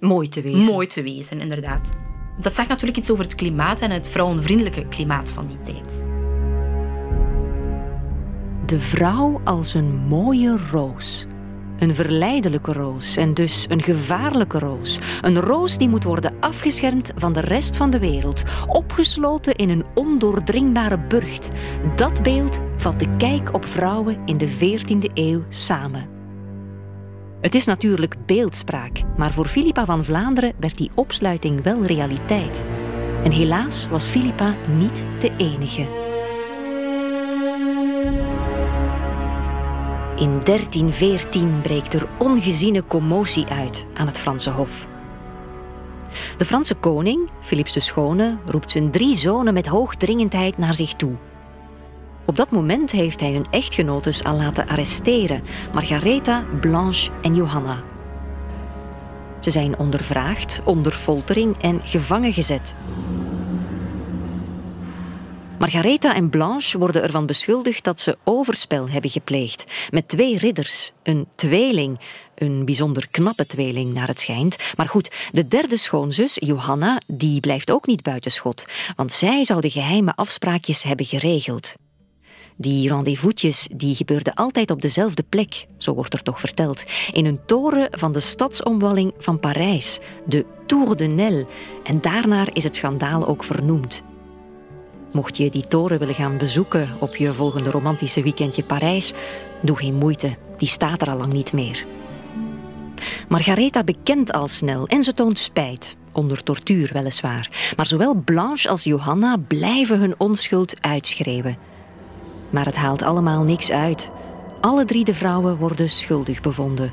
mooi 0.00 0.28
te 0.28 0.42
wezen. 0.42 0.72
Mooi 0.72 0.86
te 0.86 1.02
wezen, 1.02 1.40
inderdaad. 1.40 1.92
Dat 2.40 2.54
zegt 2.54 2.68
natuurlijk 2.68 2.98
iets 2.98 3.10
over 3.10 3.24
het 3.24 3.34
klimaat 3.34 3.80
en 3.80 3.90
het 3.90 4.08
vrouwenvriendelijke 4.08 4.88
klimaat 4.88 5.30
van 5.30 5.46
die 5.46 5.60
tijd. 5.60 6.00
De 8.66 8.80
vrouw 8.80 9.40
als 9.44 9.74
een 9.74 9.96
mooie 9.96 10.58
roos. 10.70 11.26
Een 11.82 11.94
verleidelijke 11.94 12.72
roos 12.72 13.16
en 13.16 13.34
dus 13.34 13.66
een 13.68 13.82
gevaarlijke 13.82 14.58
roos. 14.58 14.98
Een 15.20 15.40
roos 15.40 15.78
die 15.78 15.88
moet 15.88 16.04
worden 16.04 16.34
afgeschermd 16.40 17.12
van 17.16 17.32
de 17.32 17.40
rest 17.40 17.76
van 17.76 17.90
de 17.90 17.98
wereld, 17.98 18.42
opgesloten 18.66 19.54
in 19.54 19.68
een 19.68 19.84
ondoordringbare 19.94 20.98
burcht. 20.98 21.50
Dat 21.96 22.22
beeld 22.22 22.60
vat 22.76 22.98
de 22.98 23.16
kijk 23.16 23.54
op 23.54 23.64
vrouwen 23.64 24.18
in 24.24 24.36
de 24.36 24.48
14e 24.50 25.12
eeuw 25.14 25.44
samen. 25.48 26.08
Het 27.40 27.54
is 27.54 27.64
natuurlijk 27.64 28.16
beeldspraak, 28.26 29.02
maar 29.16 29.32
voor 29.32 29.46
Philippa 29.46 29.84
van 29.84 30.04
Vlaanderen 30.04 30.52
werd 30.60 30.76
die 30.76 30.90
opsluiting 30.94 31.62
wel 31.62 31.84
realiteit. 31.84 32.64
En 33.24 33.30
helaas 33.30 33.86
was 33.88 34.08
Philippa 34.08 34.56
niet 34.76 35.04
de 35.18 35.32
enige. 35.36 36.11
In 40.16 40.40
1314 40.42 41.60
breekt 41.60 41.94
er 41.94 42.08
ongeziene 42.18 42.84
commotie 42.86 43.46
uit 43.46 43.86
aan 43.94 44.06
het 44.06 44.18
Franse 44.18 44.50
Hof. 44.50 44.86
De 46.36 46.44
Franse 46.44 46.74
koning, 46.74 47.30
Philips 47.40 47.72
de 47.72 47.80
Schone, 47.80 48.36
roept 48.46 48.70
zijn 48.70 48.90
drie 48.90 49.16
zonen 49.16 49.54
met 49.54 49.66
hoogdringendheid 49.66 50.58
naar 50.58 50.74
zich 50.74 50.94
toe. 50.94 51.12
Op 52.24 52.36
dat 52.36 52.50
moment 52.50 52.90
heeft 52.90 53.20
hij 53.20 53.32
hun 53.32 53.46
echtgenotes 53.50 54.24
al 54.24 54.36
laten 54.36 54.68
arresteren, 54.68 55.42
Margaretha, 55.74 56.44
Blanche 56.60 57.10
en 57.22 57.34
Johanna. 57.34 57.82
Ze 59.40 59.50
zijn 59.50 59.78
ondervraagd, 59.78 60.60
onder 60.64 60.92
foltering 60.92 61.56
en 61.62 61.80
gevangen 61.84 62.32
gezet. 62.32 62.74
Margaretha 65.62 66.14
en 66.14 66.30
Blanche 66.30 66.78
worden 66.78 67.02
ervan 67.02 67.26
beschuldigd 67.26 67.84
dat 67.84 68.00
ze 68.00 68.16
overspel 68.24 68.88
hebben 68.88 69.10
gepleegd 69.10 69.64
met 69.90 70.08
twee 70.08 70.38
ridders, 70.38 70.92
een 71.02 71.26
tweeling, 71.34 72.00
een 72.34 72.64
bijzonder 72.64 73.08
knappe 73.10 73.46
tweeling 73.46 73.94
naar 73.94 74.06
het 74.06 74.20
schijnt. 74.20 74.56
Maar 74.76 74.88
goed, 74.88 75.28
de 75.30 75.48
derde 75.48 75.76
schoonzus, 75.76 76.36
Johanna, 76.40 77.00
die 77.06 77.40
blijft 77.40 77.70
ook 77.70 77.86
niet 77.86 78.02
buitenschot, 78.02 78.66
want 78.96 79.12
zij 79.12 79.44
zou 79.44 79.60
de 79.60 79.70
geheime 79.70 80.12
afspraakjes 80.14 80.82
hebben 80.82 81.06
geregeld. 81.06 81.74
Die 82.56 82.88
rendezvous'tjes 82.88 83.68
die 83.74 83.94
gebeurden 83.94 84.34
altijd 84.34 84.70
op 84.70 84.82
dezelfde 84.82 85.22
plek, 85.28 85.66
zo 85.78 85.94
wordt 85.94 86.14
er 86.14 86.22
toch 86.22 86.40
verteld, 86.40 86.84
in 87.12 87.26
een 87.26 87.40
toren 87.46 87.88
van 87.90 88.12
de 88.12 88.20
stadsomwalling 88.20 89.12
van 89.18 89.38
Parijs, 89.38 89.98
de 90.26 90.44
Tour 90.66 90.96
de 90.96 91.06
Nesle. 91.06 91.46
En 91.84 92.00
daarnaar 92.00 92.48
is 92.52 92.64
het 92.64 92.76
schandaal 92.76 93.26
ook 93.26 93.44
vernoemd. 93.44 94.02
Mocht 95.12 95.36
je 95.36 95.50
die 95.50 95.68
toren 95.68 95.98
willen 95.98 96.14
gaan 96.14 96.38
bezoeken 96.38 96.90
op 97.00 97.16
je 97.16 97.32
volgende 97.32 97.70
romantische 97.70 98.22
weekendje 98.22 98.64
Parijs, 98.64 99.12
doe 99.62 99.76
geen 99.76 99.94
moeite, 99.94 100.36
die 100.58 100.68
staat 100.68 101.02
er 101.02 101.10
al 101.10 101.18
lang 101.18 101.32
niet 101.32 101.52
meer. 101.52 101.86
Margaretha 103.28 103.84
bekent 103.84 104.32
al 104.32 104.48
snel 104.48 104.86
en 104.86 105.02
ze 105.02 105.14
toont 105.14 105.38
spijt, 105.38 105.96
onder 106.12 106.42
tortuur 106.42 106.90
weliswaar. 106.92 107.72
Maar 107.76 107.86
zowel 107.86 108.14
Blanche 108.14 108.68
als 108.68 108.84
Johanna 108.84 109.36
blijven 109.48 109.98
hun 109.98 110.14
onschuld 110.18 110.74
uitschreeuwen. 110.80 111.58
Maar 112.50 112.66
het 112.66 112.76
haalt 112.76 113.02
allemaal 113.02 113.42
niks 113.42 113.70
uit. 113.70 114.10
Alle 114.60 114.84
drie 114.84 115.04
de 115.04 115.14
vrouwen 115.14 115.56
worden 115.56 115.88
schuldig 115.88 116.40
bevonden. 116.40 116.92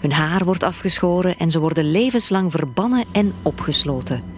Hun 0.00 0.12
haar 0.12 0.44
wordt 0.44 0.62
afgeschoren 0.62 1.36
en 1.36 1.50
ze 1.50 1.60
worden 1.60 1.90
levenslang 1.90 2.50
verbannen 2.50 3.04
en 3.12 3.34
opgesloten. 3.42 4.37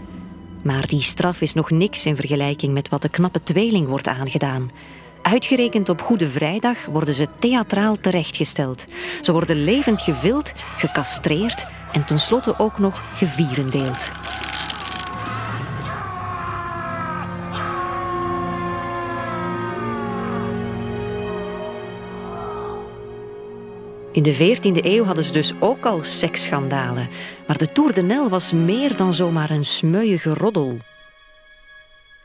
Maar 0.63 0.87
die 0.87 1.03
straf 1.03 1.41
is 1.41 1.55
nog 1.55 1.71
niks 1.71 2.07
in 2.07 2.17
vergelijking 2.17 2.73
met 2.73 2.89
wat 2.89 3.03
de 3.03 3.09
knappe 3.09 3.43
tweeling 3.43 3.89
wordt 3.89 4.09
aangedaan. 4.09 4.71
Uitgerekend 5.23 5.89
op 5.89 6.01
Goede 6.01 6.29
Vrijdag 6.29 6.87
worden 6.87 7.15
ze 7.15 7.27
theatraal 7.39 7.97
terechtgesteld. 8.01 8.87
Ze 9.21 9.33
worden 9.33 9.65
levend 9.65 10.01
gevild, 10.01 10.53
gecastreerd 10.77 11.67
en 11.93 12.05
tenslotte 12.05 12.59
ook 12.59 12.79
nog 12.79 13.03
gevierendeeld. 13.15 14.11
In 24.13 24.23
de 24.23 24.35
14e 24.35 24.85
eeuw 24.85 25.05
hadden 25.05 25.25
ze 25.25 25.33
dus 25.33 25.53
ook 25.59 25.85
al 25.85 26.03
seksschandalen. 26.05 27.09
Maar 27.47 27.59
de 27.59 27.73
Tour 27.73 27.95
de 27.95 28.03
Nel 28.03 28.29
was 28.29 28.53
meer 28.53 28.97
dan 28.97 29.15
zomaar 29.15 29.51
een 29.51 29.65
smeuïge 29.65 30.35
roddel. 30.35 30.79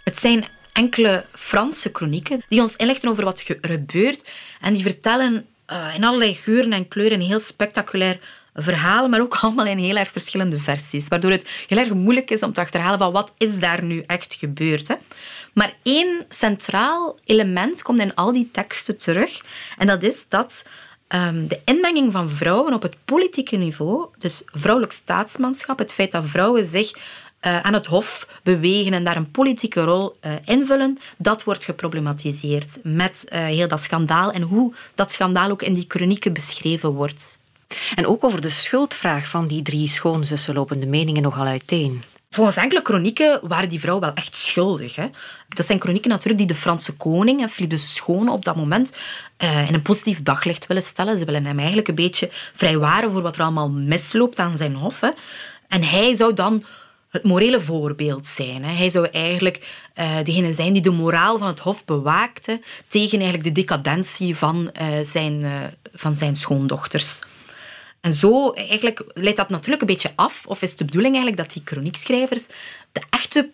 Het 0.03 0.17
zijn 0.17 0.45
enkele 0.73 1.25
Franse 1.31 1.91
kronieken 1.91 2.41
die 2.49 2.61
ons 2.61 2.75
inlichten 2.75 3.09
over 3.09 3.23
wat 3.23 3.39
er 3.39 3.57
gebeurt. 3.61 4.29
En 4.61 4.73
die 4.73 4.81
vertellen 4.81 5.45
uh, 5.71 5.95
in 5.95 6.03
allerlei 6.03 6.33
geuren 6.33 6.73
en 6.73 6.87
kleuren 6.87 7.19
een 7.19 7.27
heel 7.27 7.39
spectaculair 7.39 8.19
verhaal, 8.53 9.07
maar 9.07 9.21
ook 9.21 9.35
allemaal 9.41 9.65
in 9.65 9.77
heel 9.77 9.95
erg 9.95 10.11
verschillende 10.11 10.59
versies. 10.59 11.07
Waardoor 11.07 11.31
het 11.31 11.65
heel 11.67 11.77
erg 11.77 11.93
moeilijk 11.93 12.31
is 12.31 12.43
om 12.43 12.53
te 12.53 12.61
achterhalen 12.61 12.99
van 12.99 13.11
wat 13.11 13.33
is 13.37 13.59
daar 13.59 13.83
nu 13.83 14.03
echt 14.07 14.33
gebeurd. 14.33 14.87
Hè? 14.87 14.95
Maar 15.53 15.73
één 15.83 16.25
centraal 16.29 17.19
element 17.25 17.81
komt 17.81 17.99
in 17.99 18.15
al 18.15 18.31
die 18.31 18.49
teksten 18.51 18.97
terug. 18.97 19.41
En 19.77 19.87
dat 19.87 20.03
is 20.03 20.27
dat 20.27 20.63
Ehm, 21.07 21.47
de 21.47 21.59
inmenging 21.65 22.12
van 22.12 22.29
vrouwen 22.29 22.74
op 22.74 22.81
het 22.81 22.95
politieke 23.05 23.55
niveau, 23.55 24.05
dus 24.17 24.41
vrouwelijk 24.45 24.93
staatsmanschap, 24.93 25.79
het 25.79 25.93
feit 25.93 26.12
dat 26.12 26.24
vrouwen 26.25 26.65
zich 26.65 26.93
uh, 27.45 27.59
aan 27.59 27.74
het 27.74 27.85
hof 27.85 28.27
bewegen 28.43 28.93
en 28.93 29.03
daar 29.03 29.15
een 29.15 29.31
politieke 29.31 29.83
rol 29.83 30.17
uh, 30.21 30.31
invullen, 30.45 30.97
dat 31.17 31.43
wordt 31.43 31.63
geproblematiseerd 31.63 32.79
met 32.83 33.25
uh, 33.29 33.39
heel 33.45 33.67
dat 33.67 33.81
schandaal 33.81 34.31
en 34.31 34.41
hoe 34.41 34.74
dat 34.95 35.12
schandaal 35.12 35.50
ook 35.50 35.62
in 35.62 35.74
die 35.74 35.85
chronieken 35.88 36.33
beschreven 36.33 36.89
wordt. 36.89 37.39
En 37.95 38.07
ook 38.07 38.24
over 38.24 38.41
de 38.41 38.50
schuldvraag 38.50 39.27
van 39.27 39.47
die 39.47 39.62
drie 39.62 39.88
schoonzussen 39.88 40.53
lopen 40.53 40.79
de 40.79 40.88
meningen 40.88 41.21
nogal 41.21 41.45
uiteen. 41.45 42.03
Volgens 42.35 42.57
enkele 42.57 42.81
kronieken 42.81 43.39
waren 43.43 43.69
die 43.69 43.79
vrouwen 43.79 44.05
wel 44.05 44.15
echt 44.15 44.35
schuldig. 44.35 44.95
Hè. 44.95 45.05
Dat 45.49 45.65
zijn 45.65 45.79
kronieken 45.79 46.09
natuurlijk 46.09 46.37
die 46.37 46.47
de 46.47 46.55
Franse 46.55 46.95
koning, 46.95 47.49
Philippe 47.49 47.75
de 47.75 47.81
Schone, 47.81 48.31
op 48.31 48.45
dat 48.45 48.55
moment 48.55 48.93
uh, 49.43 49.67
in 49.67 49.73
een 49.73 49.81
positief 49.81 50.23
daglicht 50.23 50.67
willen 50.67 50.83
stellen. 50.83 51.17
Ze 51.17 51.25
willen 51.25 51.45
hem 51.45 51.57
eigenlijk 51.57 51.87
een 51.87 51.95
beetje 51.95 52.29
vrijwaren 52.53 53.11
voor 53.11 53.21
wat 53.21 53.35
er 53.35 53.41
allemaal 53.41 53.69
misloopt 53.69 54.39
aan 54.39 54.57
zijn 54.57 54.75
hof. 54.75 54.99
Hè. 54.99 55.09
En 55.67 55.83
hij 55.83 56.13
zou 56.13 56.33
dan 56.33 56.63
het 57.09 57.23
morele 57.23 57.61
voorbeeld 57.61 58.27
zijn. 58.27 58.63
Hè. 58.63 58.71
Hij 58.71 58.89
zou 58.89 59.07
eigenlijk 59.07 59.89
uh, 59.95 60.23
degene 60.23 60.51
zijn 60.51 60.73
die 60.73 60.81
de 60.81 60.91
moraal 60.91 61.37
van 61.37 61.47
het 61.47 61.59
hof 61.59 61.85
bewaakte 61.85 62.61
tegen 62.87 63.19
eigenlijk 63.19 63.55
de 63.55 63.61
decadentie 63.61 64.35
van, 64.35 64.71
uh, 64.81 64.87
zijn, 65.01 65.45
van 65.93 66.15
zijn 66.15 66.35
schoondochters. 66.37 67.21
En 68.05 68.13
zo 68.13 68.51
eigenlijk 68.51 69.03
leidt 69.13 69.38
dat 69.38 69.50
natuurlijk 69.50 69.81
een 69.81 69.88
beetje 69.88 70.12
af, 70.15 70.43
of 70.45 70.62
is 70.62 70.75
de 70.75 70.85
bedoeling 70.85 71.15
eigenlijk 71.15 71.43
dat 71.43 71.53
die 71.53 71.62
chroniekschrijvers 71.65 72.47
de 72.91 73.01
echte 73.09 73.50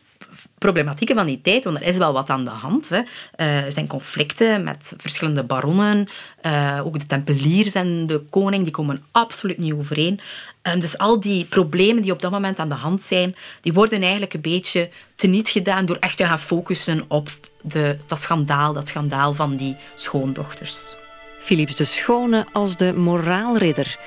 problematieken 0.57 1.15
van 1.15 1.25
die 1.25 1.41
tijd, 1.41 1.63
want 1.63 1.77
er 1.77 1.83
is 1.83 1.97
wel 1.97 2.13
wat 2.13 2.29
aan 2.29 2.43
de 2.43 2.49
hand. 2.49 2.89
Hè. 2.89 2.97
Uh, 2.97 3.65
er 3.65 3.71
zijn 3.71 3.87
conflicten 3.87 4.63
met 4.63 4.93
verschillende 4.97 5.43
baronnen. 5.43 6.07
Uh, 6.45 6.81
ook 6.85 6.99
de 6.99 7.05
tempeliers 7.05 7.73
en 7.73 8.07
de 8.07 8.19
koning 8.29 8.63
die 8.63 8.71
komen 8.71 9.03
absoluut 9.11 9.57
niet 9.57 9.73
overeen. 9.73 10.19
En 10.61 10.79
dus 10.79 10.97
al 10.97 11.19
die 11.19 11.45
problemen 11.45 12.01
die 12.01 12.11
op 12.11 12.21
dat 12.21 12.31
moment 12.31 12.59
aan 12.59 12.69
de 12.69 12.75
hand 12.75 13.01
zijn, 13.01 13.35
die 13.61 13.73
worden 13.73 14.01
eigenlijk 14.01 14.33
een 14.33 14.41
beetje 14.41 14.89
teniet 15.15 15.49
gedaan 15.49 15.85
door 15.85 15.97
echt 15.99 16.17
te 16.17 16.25
gaan 16.25 16.39
focussen 16.39 17.05
op 17.07 17.29
de, 17.61 17.97
dat 18.07 18.21
schandaal, 18.21 18.73
dat 18.73 18.87
schandaal 18.87 19.33
van 19.33 19.55
die 19.55 19.75
schoondochters. 19.95 20.95
Philips 21.39 21.75
de 21.75 21.85
Schone 21.85 22.45
als 22.51 22.75
de 22.75 22.93
moraalridder. 22.93 23.99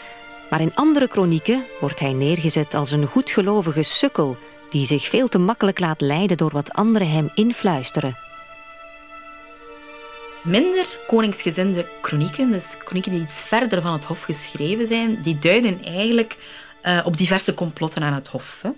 Maar 0.51 0.61
in 0.61 0.75
andere 0.75 1.09
kronieken 1.09 1.65
wordt 1.81 2.01
hij 2.01 2.13
neergezet 2.13 2.75
als 2.75 2.91
een 2.91 3.07
goedgelovige 3.07 3.83
sukkel 3.83 4.37
die 4.71 4.87
zich 4.87 5.09
veel 5.09 5.29
te 5.29 5.39
makkelijk 5.39 5.79
laat 5.79 6.01
leiden 6.01 6.37
door 6.37 6.51
wat 6.51 6.73
anderen 6.73 7.11
hem 7.11 7.31
influisteren. 7.35 8.17
Minder 10.43 10.87
koningsgezinde 11.07 11.87
kronieken, 12.01 12.51
dus 12.51 12.77
kronieken 12.79 13.13
die 13.13 13.23
iets 13.23 13.43
verder 13.43 13.83
van 13.83 13.93
het 13.93 14.05
hof 14.05 14.23
geschreven 14.23 14.87
zijn, 14.87 15.23
die 15.23 15.39
duiden 15.39 15.85
eigenlijk 15.85 16.37
uh, 16.83 17.01
op 17.05 17.17
diverse 17.17 17.55
complotten 17.55 18.03
aan 18.03 18.13
het 18.13 18.29
hof. 18.29 18.59
Hè. 18.63 18.71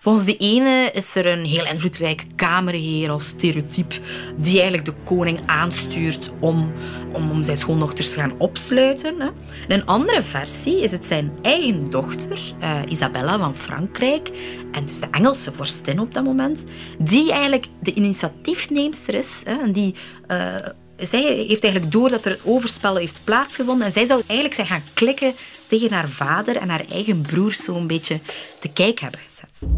Volgens 0.00 0.24
de 0.24 0.36
ene 0.36 0.90
is 0.92 1.14
er 1.14 1.26
een 1.26 1.44
heel 1.44 1.66
invloedrijke 1.66 2.24
kamerheer 2.36 3.10
als 3.10 3.26
stereotype 3.26 3.94
die 4.36 4.54
eigenlijk 4.54 4.84
de 4.84 4.94
koning 5.04 5.38
aanstuurt 5.46 6.30
om, 6.40 6.72
om, 7.12 7.30
om 7.30 7.42
zijn 7.42 7.56
schoondochters 7.56 8.10
te 8.10 8.18
gaan 8.18 8.38
opsluiten. 8.38 9.20
Hè. 9.20 9.26
In 9.26 9.80
een 9.80 9.86
andere 9.86 10.22
versie 10.22 10.82
is 10.82 10.90
het 10.90 11.04
zijn 11.04 11.32
eigen 11.42 11.90
dochter, 11.90 12.40
uh, 12.60 12.80
Isabella 12.88 13.38
van 13.38 13.54
Frankrijk, 13.54 14.30
en 14.72 14.84
dus 14.86 15.00
de 15.00 15.06
Engelse 15.10 15.52
vorstin 15.52 16.00
op 16.00 16.14
dat 16.14 16.24
moment, 16.24 16.64
die 16.98 17.32
eigenlijk 17.32 17.66
de 17.80 17.94
initiatiefneemster 17.94 19.14
is 19.14 19.42
hè, 19.44 19.60
en 19.60 19.72
die... 19.72 19.94
Uh, 20.28 20.56
zij 20.96 21.22
heeft 21.22 21.64
eigenlijk 21.64 21.92
door 21.92 22.08
dat 22.08 22.24
er 22.24 22.38
overspel 22.44 22.96
heeft 22.96 23.20
plaatsgevonden. 23.24 23.86
En 23.86 23.92
zij 23.92 24.06
zou 24.06 24.22
eigenlijk 24.26 24.54
zijn 24.54 24.66
gaan 24.66 24.82
klikken 24.94 25.34
tegen 25.68 25.92
haar 25.92 26.08
vader 26.08 26.56
en 26.56 26.68
haar 26.68 26.84
eigen 26.90 27.20
broers 27.22 27.64
zo'n 27.64 27.86
beetje 27.86 28.20
te 28.58 28.68
kijk 28.68 29.00
hebben 29.00 29.20
gezet. 29.20 29.68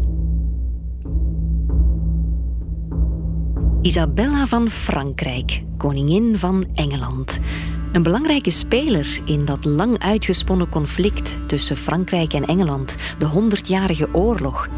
Isabella 3.81 4.45
van 4.45 4.69
Frankrijk, 4.69 5.63
koningin 5.77 6.37
van 6.37 6.65
Engeland. 6.73 7.39
Een 7.91 8.03
belangrijke 8.03 8.51
speler 8.51 9.19
in 9.25 9.45
dat 9.45 9.65
lang 9.65 9.99
uitgesponnen 9.99 10.69
conflict 10.69 11.37
tussen 11.47 11.77
Frankrijk 11.77 12.33
en 12.33 12.45
Engeland, 12.45 12.95
de 13.19 13.25
Honderdjarige 13.25 14.13
Oorlog. 14.13 14.69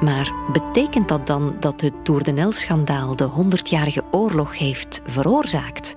Maar 0.00 0.32
betekent 0.52 1.08
dat 1.08 1.26
dan 1.26 1.56
dat 1.60 1.80
het 1.80 2.04
Tour-de-Nel-schandaal 2.04 3.16
de 3.16 3.24
Honderdjarige 3.24 4.02
Oorlog 4.10 4.58
heeft 4.58 5.00
veroorzaakt? 5.06 5.96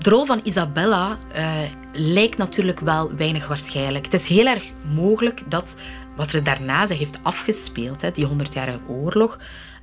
De 0.00 0.10
rol 0.10 0.24
van 0.24 0.40
Isabella 0.44 1.18
uh, 1.36 1.60
lijkt 1.92 2.38
natuurlijk 2.38 2.80
wel 2.80 3.14
weinig 3.16 3.48
waarschijnlijk. 3.48 4.04
Het 4.04 4.14
is 4.14 4.26
heel 4.26 4.46
erg 4.46 4.72
mogelijk 4.94 5.42
dat 5.48 5.74
wat 6.16 6.32
er 6.32 6.42
daarna 6.44 6.86
zich 6.86 6.98
heeft 6.98 7.18
afgespeeld, 7.22 8.00
hè, 8.00 8.10
die 8.10 8.24
Honderdjarige 8.24 8.80
Oorlog, 8.88 9.38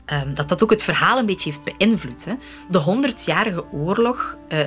um, 0.05 0.33
dat 0.33 0.49
dat 0.49 0.63
ook 0.63 0.69
het 0.69 0.83
verhaal 0.83 1.17
een 1.17 1.25
beetje 1.25 1.49
heeft 1.49 1.77
beïnvloed. 1.77 2.25
Hè. 2.25 2.33
De 2.69 2.77
Honderdjarige 2.77 3.71
Oorlog, 3.71 4.37
uh, 4.49 4.59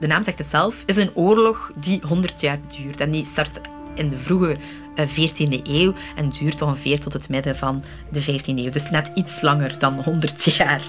de 0.00 0.06
naam 0.06 0.22
zegt 0.22 0.38
het 0.38 0.46
zelf, 0.46 0.82
is 0.86 0.96
een 0.96 1.14
oorlog 1.14 1.72
die 1.74 2.00
100 2.02 2.40
jaar 2.40 2.58
duurt. 2.76 3.00
En 3.00 3.10
die 3.10 3.24
start 3.24 3.60
in 3.94 4.08
de 4.08 4.18
vroege 4.18 4.56
14e 5.06 5.62
eh, 5.62 5.80
eeuw 5.80 5.94
en 6.16 6.28
duurt 6.28 6.62
ongeveer 6.62 7.00
tot 7.00 7.12
het 7.12 7.28
midden 7.28 7.56
van 7.56 7.84
de 8.10 8.22
15e 8.22 8.44
eeuw. 8.44 8.70
Dus 8.70 8.90
net 8.90 9.10
iets 9.14 9.40
langer 9.40 9.78
dan 9.78 10.02
100 10.04 10.44
jaar. 10.56 10.82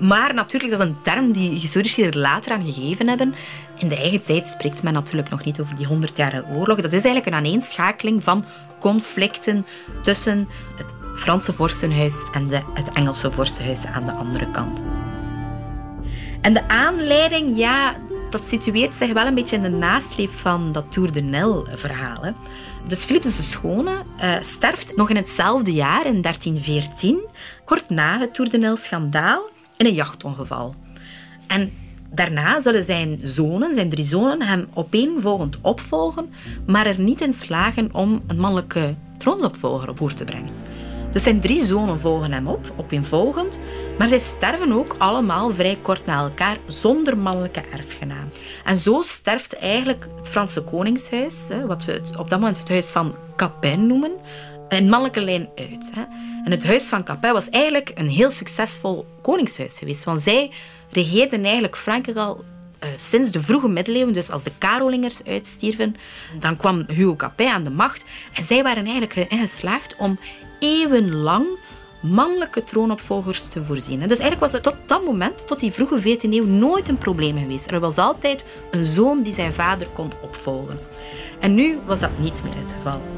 Maar 0.00 0.34
natuurlijk, 0.34 0.72
dat 0.72 0.80
is 0.80 0.86
een 0.86 1.02
term 1.02 1.32
die 1.32 1.50
historici 1.50 2.02
er 2.02 2.18
later 2.18 2.52
aan 2.52 2.72
gegeven 2.72 3.08
hebben. 3.08 3.34
In 3.78 3.88
de 3.88 3.96
eigen 3.96 4.24
tijd 4.24 4.46
spreekt 4.46 4.82
men 4.82 4.92
natuurlijk 4.92 5.28
nog 5.28 5.44
niet 5.44 5.60
over 5.60 5.76
die 5.76 5.86
100-jarige 5.86 6.46
oorlog. 6.46 6.80
Dat 6.80 6.92
is 6.92 7.04
eigenlijk 7.04 7.26
een 7.26 7.46
aaneenschakeling 7.46 8.22
van 8.22 8.44
conflicten 8.80 9.66
tussen 10.02 10.48
het 10.76 10.94
Franse 11.16 11.52
vorstenhuis 11.52 12.14
en 12.32 12.48
de, 12.48 12.60
het 12.74 12.92
Engelse 12.92 13.32
vorstenhuis 13.32 13.84
aan 13.86 14.04
de 14.04 14.12
andere 14.12 14.50
kant. 14.50 14.82
En 16.40 16.52
de 16.52 16.68
aanleiding, 16.68 17.56
ja, 17.56 17.96
dat 18.30 18.44
situeert 18.44 18.94
zich 18.94 19.12
wel 19.12 19.26
een 19.26 19.34
beetje 19.34 19.56
in 19.56 19.62
de 19.62 19.68
nasleep 19.68 20.30
van 20.30 20.72
dat 20.72 20.92
Tour 20.92 21.12
de 21.12 21.22
Nel-verhaal. 21.22 22.34
Dus 22.88 23.04
Philips 23.04 23.36
de 23.36 23.42
Schone 23.42 23.90
uh, 24.22 24.34
sterft 24.40 24.96
nog 24.96 25.10
in 25.10 25.16
hetzelfde 25.16 25.72
jaar, 25.72 26.06
in 26.06 26.22
1314, 26.22 27.20
kort 27.64 27.90
na 27.90 28.18
het 28.18 28.34
Tour 28.34 28.50
de 28.50 28.58
Nel-schandaal, 28.58 29.42
in 29.76 29.86
een 29.86 29.94
jachtongeval. 29.94 30.74
En 31.46 31.72
daarna 32.10 32.60
zullen 32.60 32.84
zijn 32.84 33.18
zonen, 33.22 33.74
zijn 33.74 33.88
drie 33.88 34.04
zonen, 34.04 34.42
hem 34.42 34.68
opeenvolgend 34.74 35.58
opvolgen, 35.60 36.32
maar 36.66 36.86
er 36.86 37.00
niet 37.00 37.20
in 37.20 37.32
slagen 37.32 37.94
om 37.94 38.22
een 38.26 38.38
mannelijke 38.38 38.94
troonsopvolger 39.18 39.88
op 39.88 39.96
voer 39.96 40.14
te 40.14 40.24
brengen. 40.24 40.75
Dus 41.12 41.22
zijn 41.22 41.40
drie 41.40 41.64
zonen 41.64 42.00
volgen 42.00 42.32
hem 42.32 42.46
op, 42.46 42.72
opeenvolgend, 42.76 43.60
maar 43.98 44.08
zij 44.08 44.18
sterven 44.18 44.72
ook 44.72 44.94
allemaal 44.98 45.54
vrij 45.54 45.78
kort 45.82 46.06
na 46.06 46.18
elkaar 46.18 46.56
zonder 46.66 47.18
mannelijke 47.18 47.62
erfgenaam. 47.72 48.26
En 48.64 48.76
zo 48.76 49.02
sterft 49.02 49.58
eigenlijk 49.58 50.08
het 50.16 50.28
Franse 50.28 50.62
koningshuis, 50.62 51.48
wat 51.66 51.84
we 51.84 52.02
op 52.18 52.30
dat 52.30 52.40
moment 52.40 52.58
het 52.58 52.68
huis 52.68 52.86
van 52.86 53.14
Capin 53.36 53.86
noemen, 53.86 54.12
in 54.68 54.88
mannelijke 54.88 55.20
lijn 55.20 55.48
uit. 55.56 55.92
En 56.44 56.50
het 56.50 56.64
huis 56.64 56.84
van 56.84 57.04
Capin 57.04 57.32
was 57.32 57.48
eigenlijk 57.48 57.92
een 57.94 58.08
heel 58.08 58.30
succesvol 58.30 59.06
koningshuis 59.22 59.78
geweest, 59.78 60.04
want 60.04 60.20
zij 60.20 60.50
regeerden 60.90 61.44
eigenlijk 61.44 61.76
Frankrijk 61.76 62.18
al 62.18 62.44
uh, 62.84 62.90
sinds 62.96 63.30
de 63.30 63.42
vroege 63.42 63.68
middeleeuwen, 63.68 64.12
dus 64.12 64.30
als 64.30 64.42
de 64.42 64.52
Karolingers 64.58 65.24
uitstierven, 65.24 65.96
dan 66.40 66.56
kwam 66.56 66.84
Hugo 66.86 67.16
Capet 67.16 67.48
aan 67.48 67.64
de 67.64 67.70
macht. 67.70 68.04
En 68.34 68.42
zij 68.42 68.62
waren 68.62 68.84
eigenlijk 68.84 69.16
erin 69.16 69.38
geslaagd 69.38 69.96
om 69.98 70.18
eeuwenlang 70.58 71.46
mannelijke 72.00 72.62
troonopvolgers 72.62 73.48
te 73.48 73.64
voorzien. 73.64 73.98
Dus 73.98 74.08
eigenlijk 74.08 74.40
was 74.40 74.52
het 74.52 74.62
tot 74.62 74.76
dat 74.86 75.04
moment, 75.04 75.46
tot 75.46 75.60
die 75.60 75.72
vroege 75.72 76.00
14e 76.00 76.20
eeuw, 76.20 76.46
nooit 76.46 76.88
een 76.88 76.98
probleem 76.98 77.38
geweest. 77.38 77.70
Er 77.70 77.80
was 77.80 77.96
altijd 77.96 78.44
een 78.70 78.84
zoon 78.84 79.22
die 79.22 79.32
zijn 79.32 79.52
vader 79.52 79.86
kon 79.86 80.10
opvolgen. 80.22 80.78
En 81.40 81.54
nu 81.54 81.78
was 81.86 81.98
dat 81.98 82.18
niet 82.18 82.42
meer 82.44 82.56
het 82.56 82.72
geval. 82.72 83.15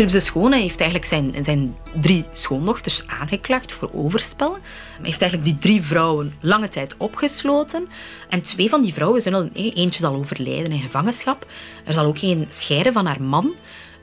Philips 0.00 0.18
de 0.18 0.30
Schone 0.30 0.58
heeft 0.58 0.80
eigenlijk 0.80 1.10
zijn, 1.10 1.44
zijn 1.44 1.76
drie 2.00 2.24
schoondochters 2.32 3.06
aangeklaagd 3.06 3.72
voor 3.72 3.90
overspel. 3.92 4.52
Hij 4.52 5.02
heeft 5.02 5.20
eigenlijk 5.20 5.50
die 5.50 5.58
drie 5.58 5.82
vrouwen 5.82 6.34
lange 6.40 6.68
tijd 6.68 6.94
opgesloten. 6.96 7.88
En 8.28 8.42
twee 8.42 8.68
van 8.68 8.80
die 8.80 8.92
vrouwen 8.92 9.22
zijn 9.22 9.34
al, 9.34 9.48
eentje 9.52 10.00
zal 10.00 10.14
overlijden 10.14 10.72
in 10.72 10.80
gevangenschap. 10.80 11.46
Er 11.84 11.92
zal 11.92 12.04
ook 12.04 12.18
geen 12.18 12.46
scheiden 12.48 12.92
van 12.92 13.06
haar 13.06 13.22
man. 13.22 13.52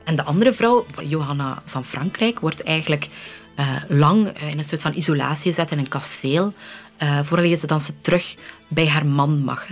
En 0.04 0.16
de 0.16 0.22
andere 0.22 0.52
vrouw, 0.52 0.86
Johanna 1.02 1.62
van 1.64 1.84
Frankrijk, 1.84 2.40
wordt 2.40 2.62
eigenlijk 2.62 3.08
uh, 3.58 3.66
lang 3.88 4.28
eh, 4.28 4.48
in 4.48 4.58
een 4.58 4.64
soort 4.64 4.82
van 4.82 4.94
isolatie 4.94 5.52
gezet 5.52 5.70
in 5.70 5.78
een 5.78 5.88
kasteel. 5.88 6.52
Uh, 7.02 7.20
voordat 7.22 7.58
ze 7.58 7.66
dan 7.66 7.80
ze 7.80 7.92
terug 8.00 8.34
bij 8.68 8.88
haar 8.88 9.06
man 9.06 9.38
mag. 9.38 9.66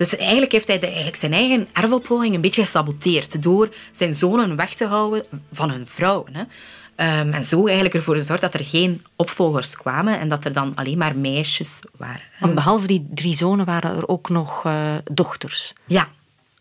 Dus 0.00 0.16
eigenlijk 0.16 0.52
heeft 0.52 0.66
hij 0.66 0.78
de, 0.78 0.86
eigenlijk 0.86 1.16
zijn 1.16 1.32
eigen 1.32 1.68
erfopvolging 1.72 2.34
een 2.34 2.40
beetje 2.40 2.64
gesaboteerd 2.64 3.42
door 3.42 3.74
zijn 3.92 4.14
zonen 4.14 4.56
weg 4.56 4.74
te 4.74 4.86
houden 4.86 5.24
van 5.52 5.70
hun 5.70 5.86
vrouwen. 5.86 6.34
Hè. 6.34 6.40
Um, 7.20 7.32
en 7.32 7.44
zo 7.44 7.64
eigenlijk 7.64 7.94
ervoor 7.94 8.14
gezorgd 8.14 8.42
dat 8.42 8.54
er 8.54 8.64
geen 8.64 9.04
opvolgers 9.16 9.76
kwamen 9.76 10.18
en 10.18 10.28
dat 10.28 10.44
er 10.44 10.52
dan 10.52 10.74
alleen 10.74 10.98
maar 10.98 11.16
meisjes 11.16 11.80
waren. 11.96 12.22
Want 12.38 12.54
behalve 12.54 12.86
die 12.86 13.08
drie 13.14 13.36
zonen 13.36 13.66
waren 13.66 13.96
er 13.96 14.08
ook 14.08 14.28
nog 14.28 14.64
uh, 14.64 14.94
dochters. 15.12 15.72
Ja. 15.84 16.08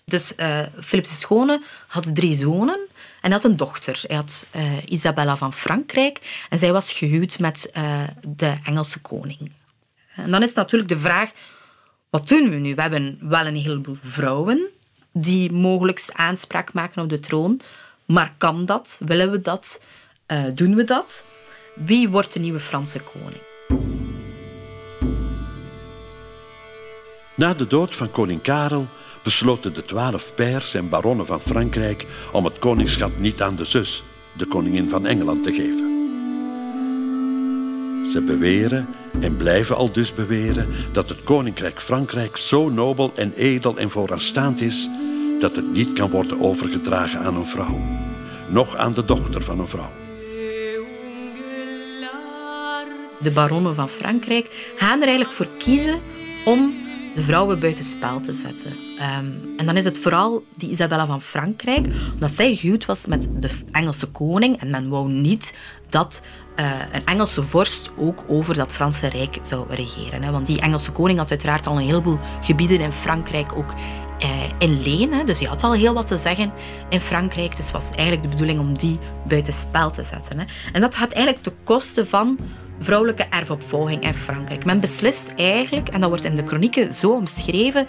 Dus 0.06 0.34
uh, 0.38 0.60
Philips 0.80 1.10
de 1.10 1.15
Schone 1.15 1.62
had 1.88 2.15
drie 2.15 2.36
zonen 2.36 2.88
en 3.21 3.32
had 3.32 3.43
een 3.43 3.56
dochter. 3.56 4.02
Hij 4.08 4.15
had 4.15 4.45
uh, 4.56 4.62
Isabella 4.86 5.38
van 5.38 5.54
Frankrijk 5.54 6.45
en 6.49 6.60
zij 6.60 6.71
was 6.71 6.91
gehuwd 6.91 7.39
met 7.39 7.71
de 8.21 8.58
Engelse 8.63 8.99
koning. 8.99 9.52
En 10.15 10.32
dan 10.32 10.43
is 10.43 10.54
natuurlijk 10.54 10.89
de 10.89 10.99
vraag 10.99 11.32
wat 12.10 12.28
doen 12.28 12.50
we 12.50 12.56
nu? 12.56 12.76
We 12.76 12.82
hebben 12.82 13.17
wel 13.22 13.45
een 13.45 13.56
heleboel 13.56 13.98
vrouwen 14.02 14.67
die 15.12 15.52
mogelijk 15.52 16.06
aanspraak 16.13 16.74
maken 16.74 17.04
op 17.04 17.10
de 17.10 17.19
troon. 17.19 17.62
Maar 18.06 18.34
kan 18.38 18.65
dat? 18.65 19.00
Willen 19.06 19.32
we 19.32 19.41
dat? 19.41 19.82
Uh, 20.28 20.43
doen 20.54 20.76
we 20.76 20.84
dat? 20.84 21.24
Wie 21.76 22.10
wordt 22.10 22.34
de 22.34 22.39
nieuwe 22.39 22.60
Franse 22.60 23.00
koning? 23.00 23.41
Na 27.36 27.54
de 27.54 27.67
dood 27.67 27.95
van 27.95 28.12
koning 28.12 28.41
Karel 28.41 28.88
besloten 29.24 29.74
de 29.74 29.86
twaalf 29.86 30.36
pairs 30.36 30.74
en 30.74 30.89
baronnen 30.89 31.26
van 31.26 31.39
Frankrijk 31.39 32.06
om 32.32 32.45
het 32.45 32.60
koningschap 32.60 33.19
niet 33.19 33.41
aan 33.41 33.56
de 33.56 33.65
zus, 33.65 34.04
de 34.38 34.45
koningin 34.45 34.89
van 34.89 35.06
Engeland, 35.06 35.43
te 35.43 35.54
geven. 35.54 35.88
Ze 38.12 38.22
beweren 38.22 38.88
en 39.19 39.38
blijven 39.38 39.75
al 39.75 39.91
dus 39.91 40.13
beweren 40.13 40.67
dat 40.91 41.10
het 41.10 41.23
koninkrijk 41.23 41.82
Frankrijk 41.82 42.38
zo 42.38 42.69
nobel 42.69 43.12
en 43.15 43.34
edel 43.36 43.77
en 43.77 43.89
vooraanstaand 43.89 44.62
is 44.62 44.89
dat 45.39 45.55
het 45.55 45.71
niet 45.73 45.93
kan 45.93 46.10
worden 46.10 46.41
overgedragen 46.41 47.19
aan 47.19 47.36
een 47.36 47.45
vrouw, 47.45 47.79
noch 48.47 48.75
aan 48.75 48.93
de 48.93 49.05
dochter 49.05 49.43
van 49.43 49.60
een 49.60 49.67
vrouw. 49.67 49.91
De 53.21 53.32
baronnen 53.32 53.75
van 53.75 53.89
Frankrijk 53.89 54.73
gaan 54.75 55.01
er 55.01 55.08
eigenlijk 55.08 55.36
voor 55.36 55.47
kiezen 55.58 55.99
om 56.45 56.73
de 57.15 57.21
vrouwen 57.21 57.60
buitenspel 57.60 58.21
te 58.21 58.34
zetten. 58.34 58.77
Ehm, 58.97 59.25
en 59.58 59.65
dan 59.65 59.77
is 59.77 59.84
het 59.84 59.97
vooral 59.97 60.43
die 60.55 60.69
Isabella 60.69 61.05
van 61.05 61.21
Frankrijk, 61.21 61.86
omdat 62.13 62.32
zij 62.32 62.55
gehuwd 62.55 62.86
was 62.86 63.05
met 63.05 63.27
de 63.39 63.49
Engelse 63.71 64.05
koning 64.05 64.60
en 64.60 64.69
men 64.69 64.89
wou 64.89 65.12
niet 65.12 65.53
dat 65.89 66.21
uh, 66.56 66.71
een 66.91 67.06
Engelse 67.06 67.43
vorst 67.43 67.89
ook 67.97 68.23
over 68.28 68.56
dat 68.56 68.71
Franse 68.71 69.08
Rijk 69.08 69.38
zou 69.41 69.65
regeren. 69.69 70.23
Hè. 70.23 70.32
Want 70.32 70.45
die 70.45 70.62
Engelse 70.62 70.91
koning 70.91 71.19
had 71.19 71.30
uiteraard 71.30 71.67
al 71.67 71.78
een 71.78 71.86
heleboel 71.86 72.19
gebieden 72.41 72.80
in 72.80 72.91
Frankrijk 72.91 73.56
ook 73.56 73.73
eh, 74.19 74.30
in 74.58 74.82
leen. 74.82 75.25
Dus 75.25 75.38
die 75.38 75.47
had 75.47 75.63
al 75.63 75.73
heel 75.73 75.93
wat 75.93 76.08
te 76.08 76.17
zeggen 76.17 76.52
in 76.89 76.99
Frankrijk. 76.99 77.56
Dus 77.56 77.71
was 77.71 77.89
eigenlijk 77.89 78.21
de 78.21 78.30
bedoeling 78.30 78.60
om 78.60 78.78
die 78.78 78.99
buitenspel 79.28 79.91
te 79.91 80.04
zetten. 80.04 80.39
Hè. 80.39 80.45
En 80.73 80.82
dat 80.82 80.95
gaat 80.95 81.12
eigenlijk 81.12 81.43
ten 81.43 81.56
koste 81.63 82.06
van 82.06 82.38
vrouwelijke 82.80 83.25
erfopvolging 83.30 84.04
in 84.04 84.13
Frankrijk. 84.13 84.65
Men 84.65 84.80
beslist 84.80 85.28
eigenlijk, 85.36 85.89
en 85.89 85.99
dat 85.99 86.10
wordt 86.10 86.25
in 86.25 86.36
de 86.36 86.45
chronieken 86.45 86.93
zo 86.93 87.12
omschreven, 87.12 87.88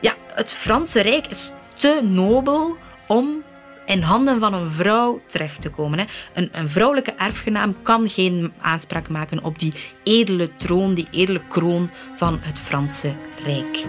ja, 0.00 0.14
het 0.34 0.52
Franse 0.52 1.00
Rijk 1.00 1.26
is 1.26 1.50
te 1.74 2.00
nobel 2.02 2.76
om 3.06 3.42
in 3.86 4.02
handen 4.02 4.38
van 4.38 4.54
een 4.54 4.70
vrouw 4.70 5.20
terecht 5.26 5.60
te 5.60 5.70
komen. 5.70 6.06
Een, 6.34 6.48
een, 6.52 6.68
vrouwelijke 6.68 7.12
erfgenaam 7.12 7.76
kan 7.82 8.08
geen 8.08 8.52
aanspraak 8.60 9.08
maken 9.08 9.44
op 9.44 9.58
die 9.58 9.72
edele 10.02 10.56
troon, 10.56 10.94
die 10.94 11.08
edele 11.10 11.40
kroon 11.48 11.90
van 12.16 12.38
het 12.40 12.58
Franse 12.58 13.12
Rijk. 13.44 13.84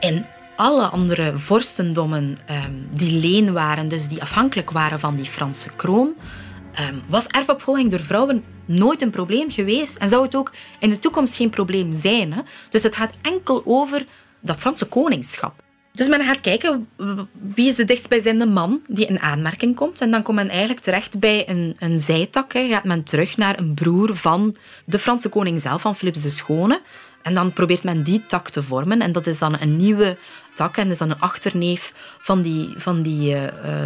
In 0.00 0.24
alle 0.56 0.86
andere 0.86 1.38
vorstendommen 1.38 2.36
ehm, 2.46 2.72
die 2.90 3.20
leen 3.20 3.52
waren, 3.52 3.88
dus 3.88 4.08
die 4.08 4.22
afhankelijk 4.22 4.70
waren 4.70 5.00
van 5.00 5.16
die 5.16 5.24
Franse 5.24 5.70
kroon, 5.76 6.16
ehm, 6.72 6.94
was 7.06 7.26
erfopvolging 7.26 7.90
door 7.90 8.00
vrouwen 8.00 8.44
nooit 8.64 9.02
een 9.02 9.10
probleem 9.10 9.50
geweest 9.50 9.96
en 9.96 10.08
zou 10.08 10.24
het 10.24 10.34
ook 10.34 10.52
in 10.78 10.90
de 10.90 10.98
toekomst 10.98 11.36
geen 11.36 11.50
probleem 11.50 11.92
zijn. 11.92 12.32
Hè? 12.32 12.40
Dus 12.70 12.82
het 12.82 12.96
gaat 12.96 13.14
enkel 13.22 13.62
over 13.64 14.04
dat 14.40 14.56
Franse 14.56 14.84
koningschap. 14.84 15.65
Dus 15.96 16.08
men 16.08 16.24
gaat 16.24 16.40
kijken 16.40 16.88
wie 17.54 17.66
is 17.66 17.74
de 17.74 17.84
dichtstbijzijnde 17.84 18.46
man 18.46 18.80
die 18.88 19.06
in 19.06 19.20
aanmerking 19.20 19.74
komt. 19.74 20.00
En 20.00 20.10
dan 20.10 20.22
komt 20.22 20.36
men 20.36 20.48
eigenlijk 20.48 20.80
terecht 20.80 21.18
bij 21.18 21.48
een, 21.48 21.76
een 21.78 21.98
zijtak. 21.98 22.52
Hè. 22.52 22.68
Gaat 22.68 22.84
men 22.84 23.04
terug 23.04 23.36
naar 23.36 23.58
een 23.58 23.74
broer 23.74 24.16
van 24.16 24.56
de 24.84 24.98
Franse 24.98 25.28
koning 25.28 25.60
zelf, 25.60 25.80
van 25.80 25.96
Philips 25.96 26.22
de 26.22 26.30
Schone. 26.30 26.80
En 27.22 27.34
dan 27.34 27.52
probeert 27.52 27.82
men 27.82 28.02
die 28.02 28.26
tak 28.26 28.48
te 28.48 28.62
vormen. 28.62 29.00
En 29.00 29.12
dat 29.12 29.26
is 29.26 29.38
dan 29.38 29.56
een 29.60 29.76
nieuwe 29.76 30.16
tak. 30.54 30.76
En 30.76 30.82
dat 30.82 30.92
is 30.92 30.98
dan 30.98 31.10
een 31.10 31.20
achterneef 31.20 31.92
van 32.18 32.42
die, 32.42 32.72
van 32.76 33.02
die 33.02 33.34
uh, 33.34 33.40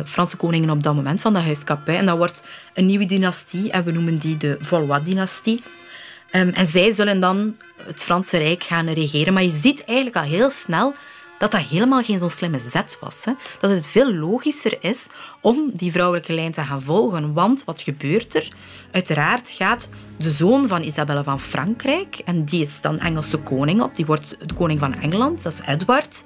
Franse 0.05 0.37
koningen 0.37 0.71
op 0.71 0.83
dat 0.83 0.95
moment, 0.95 1.21
van 1.21 1.33
dat 1.33 1.43
huis. 1.43 1.59
En 1.85 2.07
dat 2.07 2.17
wordt 2.17 2.43
een 2.75 2.87
nieuwe 2.87 3.07
dynastie. 3.07 3.71
En 3.71 3.85
we 3.85 3.93
noemen 3.93 4.19
die 4.19 4.37
de 4.37 4.57
Valois-dynastie. 4.61 5.63
Um, 6.33 6.49
en 6.49 6.67
zij 6.67 6.95
zullen 6.95 7.21
dan 7.21 7.57
het 7.83 8.03
Franse 8.03 8.39
Rijk 8.39 8.63
gaan 8.63 8.89
regeren. 8.89 9.33
Maar 9.33 9.43
je 9.43 9.51
ziet 9.51 9.85
eigenlijk 9.85 10.17
al 10.17 10.23
heel 10.23 10.51
snel 10.51 10.95
dat 11.41 11.51
dat 11.51 11.61
helemaal 11.61 12.03
geen 12.03 12.19
zo'n 12.19 12.31
slimme 12.31 12.59
zet 12.59 12.97
was. 13.01 13.25
Hè. 13.25 13.33
Dat 13.61 13.71
het 13.71 13.87
veel 13.87 14.15
logischer 14.15 14.85
is 14.85 15.07
om 15.41 15.71
die 15.73 15.93
vrouwelijke 15.93 16.33
lijn 16.33 16.53
te 16.53 16.63
gaan 16.63 16.83
volgen. 16.83 17.33
Want 17.33 17.65
wat 17.65 17.81
gebeurt 17.81 18.35
er? 18.35 18.49
Uiteraard 18.91 19.51
gaat 19.51 19.89
de 20.19 20.31
zoon 20.31 20.69
van 20.69 20.83
Isabelle 20.83 21.23
van 21.23 21.41
Frankrijk, 21.41 22.19
en 22.25 22.45
die 22.45 22.61
is 22.61 22.81
dan 22.81 22.99
Engelse 22.99 23.37
koning 23.37 23.83
op, 23.83 23.95
die 23.95 24.07
wordt 24.07 24.37
de 24.47 24.55
koning 24.55 24.79
van 24.79 24.95
Engeland, 24.95 25.43
dat 25.43 25.53
is 25.53 25.61
Edward. 25.67 26.25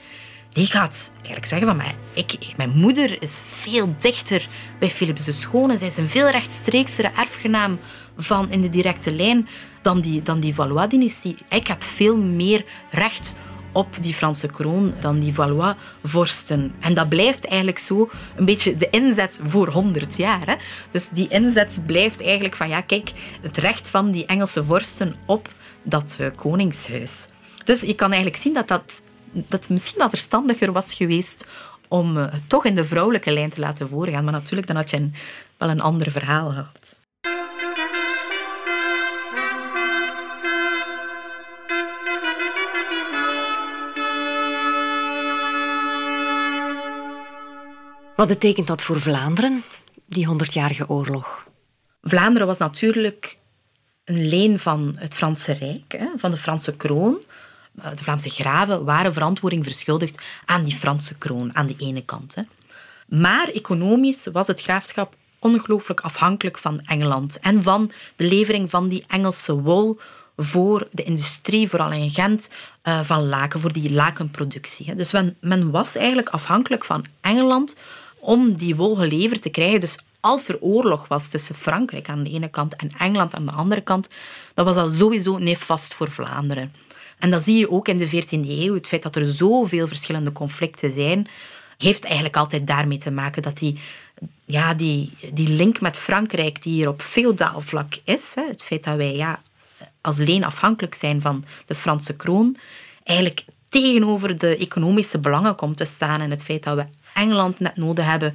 Die 0.48 0.66
gaat 0.66 1.12
eigenlijk 1.16 1.46
zeggen 1.46 1.66
van 1.66 1.76
mij, 1.76 1.94
ik, 2.12 2.38
mijn 2.56 2.70
moeder 2.70 3.22
is 3.22 3.42
veel 3.46 3.94
dichter 3.98 4.48
bij 4.78 4.90
Philips 4.90 5.24
de 5.24 5.32
Schone. 5.32 5.76
Zij 5.76 5.86
is 5.86 5.96
een 5.96 6.08
veel 6.08 6.28
rechtstreeksere 6.28 7.10
erfgenaam 7.16 7.78
van 8.16 8.50
in 8.50 8.60
de 8.60 8.68
directe 8.68 9.12
lijn 9.12 9.48
dan 9.82 10.00
die, 10.00 10.22
dan 10.22 10.40
die 10.40 10.54
Valois-dynastie. 10.54 11.36
Ik 11.48 11.66
heb 11.66 11.82
veel 11.82 12.16
meer 12.16 12.64
recht 12.90 13.36
op 13.74 13.88
die 14.00 14.14
Franse 14.14 14.46
kroon 14.46 14.94
dan 15.00 15.18
die 15.18 15.32
Valois-vorsten. 15.32 16.74
En 16.80 16.94
dat 16.94 17.08
blijft 17.08 17.46
eigenlijk 17.46 17.78
zo 17.78 18.10
een 18.36 18.44
beetje 18.44 18.76
de 18.76 18.90
inzet 18.90 19.40
voor 19.46 19.68
100 19.68 20.16
jaar. 20.16 20.46
Hè? 20.46 20.54
Dus 20.90 21.08
die 21.08 21.28
inzet 21.28 21.78
blijft 21.86 22.22
eigenlijk 22.22 22.54
van, 22.54 22.68
ja, 22.68 22.80
kijk, 22.80 23.12
het 23.40 23.56
recht 23.56 23.90
van 23.90 24.10
die 24.10 24.26
Engelse 24.26 24.64
vorsten 24.64 25.14
op 25.26 25.48
dat 25.82 26.16
uh, 26.20 26.26
koningshuis. 26.36 27.28
Dus 27.64 27.80
je 27.80 27.94
kan 27.94 28.12
eigenlijk 28.12 28.42
zien 28.42 28.54
dat 28.54 28.68
dat, 28.68 29.02
dat 29.32 29.68
misschien 29.68 29.98
wel 29.98 30.08
verstandiger 30.08 30.72
was 30.72 30.94
geweest 30.94 31.46
om 31.88 32.16
het 32.16 32.48
toch 32.48 32.64
in 32.64 32.74
de 32.74 32.84
vrouwelijke 32.84 33.32
lijn 33.32 33.50
te 33.50 33.60
laten 33.60 33.88
voorgaan. 33.88 34.24
Maar 34.24 34.32
natuurlijk, 34.32 34.66
dan 34.66 34.76
had 34.76 34.90
je 34.90 35.10
wel 35.56 35.68
een 35.68 35.80
ander 35.80 36.10
verhaal 36.10 36.48
gehad. 36.48 36.93
Wat 48.16 48.28
betekent 48.28 48.66
dat 48.66 48.82
voor 48.82 49.00
Vlaanderen, 49.00 49.62
die 50.06 50.26
honderdjarige 50.26 50.88
oorlog? 50.88 51.46
Vlaanderen 52.02 52.46
was 52.46 52.58
natuurlijk 52.58 53.38
een 54.04 54.28
leen 54.28 54.58
van 54.58 54.96
het 54.98 55.14
Franse 55.14 55.52
Rijk, 55.52 56.08
van 56.16 56.30
de 56.30 56.36
Franse 56.36 56.76
kroon. 56.76 57.22
Eh, 57.82 57.90
de 57.94 58.02
Vlaamse 58.02 58.30
graven 58.30 58.84
waren 58.84 59.12
verantwoording 59.12 59.64
verschuldigd 59.64 60.22
aan 60.44 60.62
die 60.62 60.76
Franse 60.76 61.14
kroon, 61.14 61.56
aan 61.56 61.66
de 61.66 61.74
ene 61.78 62.04
kant. 62.04 62.36
Maar 63.08 63.48
economisch 63.48 64.26
was 64.32 64.46
het 64.46 64.62
graafschap 64.62 65.14
ongelooflijk 65.38 66.00
afhankelijk 66.00 66.58
van 66.58 66.80
Engeland 66.80 67.38
en 67.38 67.62
van 67.62 67.90
de 68.16 68.24
levering 68.26 68.70
van 68.70 68.88
die 68.88 69.04
Engelse 69.08 69.60
wol 69.60 69.98
voor 70.36 70.88
de 70.90 71.02
industrie, 71.02 71.68
vooral 71.68 71.92
in 71.92 72.10
Gent, 72.10 72.48
eh, 72.82 73.00
van 73.00 73.26
laken, 73.28 73.60
voor 73.60 73.72
die 73.72 73.92
lakenproductie. 73.92 74.94
Dus 74.94 75.12
men 75.40 75.70
was 75.70 75.94
eigenlijk 75.94 76.28
afhankelijk 76.28 76.84
van 76.84 77.04
Engeland 77.20 77.74
om 78.24 78.54
die 78.54 78.76
wol 78.76 78.94
geleverd 78.94 79.42
te 79.42 79.48
krijgen. 79.48 79.80
Dus 79.80 79.98
als 80.20 80.48
er 80.48 80.60
oorlog 80.60 81.08
was 81.08 81.28
tussen 81.28 81.54
Frankrijk 81.54 82.08
aan 82.08 82.22
de 82.22 82.30
ene 82.30 82.48
kant 82.48 82.76
en 82.76 82.90
Engeland 82.98 83.34
aan 83.34 83.46
de 83.46 83.52
andere 83.52 83.80
kant, 83.80 84.08
dan 84.54 84.64
was 84.64 84.74
dat 84.74 84.92
sowieso 84.92 85.38
nefast 85.38 85.94
voor 85.94 86.10
Vlaanderen. 86.10 86.72
En 87.18 87.30
dat 87.30 87.42
zie 87.42 87.58
je 87.58 87.70
ook 87.70 87.88
in 87.88 87.96
de 87.96 88.08
14e 88.08 88.48
eeuw. 88.48 88.74
Het 88.74 88.86
feit 88.86 89.02
dat 89.02 89.16
er 89.16 89.26
zoveel 89.26 89.86
verschillende 89.86 90.32
conflicten 90.32 90.92
zijn, 90.92 91.28
heeft 91.78 92.04
eigenlijk 92.04 92.36
altijd 92.36 92.66
daarmee 92.66 92.98
te 92.98 93.10
maken 93.10 93.42
dat 93.42 93.58
die, 93.58 93.78
ja, 94.44 94.74
die, 94.74 95.12
die 95.32 95.48
link 95.48 95.80
met 95.80 95.98
Frankrijk, 95.98 96.62
die 96.62 96.72
hier 96.72 96.88
op 96.88 97.02
feodaal 97.02 97.60
vlak 97.60 97.94
is, 98.04 98.34
het 98.48 98.62
feit 98.62 98.84
dat 98.84 98.96
wij 98.96 99.16
ja, 99.16 99.42
als 100.00 100.16
leen 100.16 100.44
afhankelijk 100.44 100.94
zijn 100.94 101.20
van 101.20 101.44
de 101.66 101.74
Franse 101.74 102.16
kroon, 102.16 102.56
eigenlijk 103.02 103.44
tegenover 103.68 104.38
de 104.38 104.56
economische 104.56 105.18
belangen 105.18 105.54
komt 105.54 105.76
te 105.76 105.84
staan 105.84 106.20
en 106.20 106.30
het 106.30 106.44
feit 106.44 106.62
dat 106.62 106.76
we 106.76 106.84
Engeland 107.14 107.60
net 107.60 107.76
nodig 107.76 108.04
hebben 108.04 108.34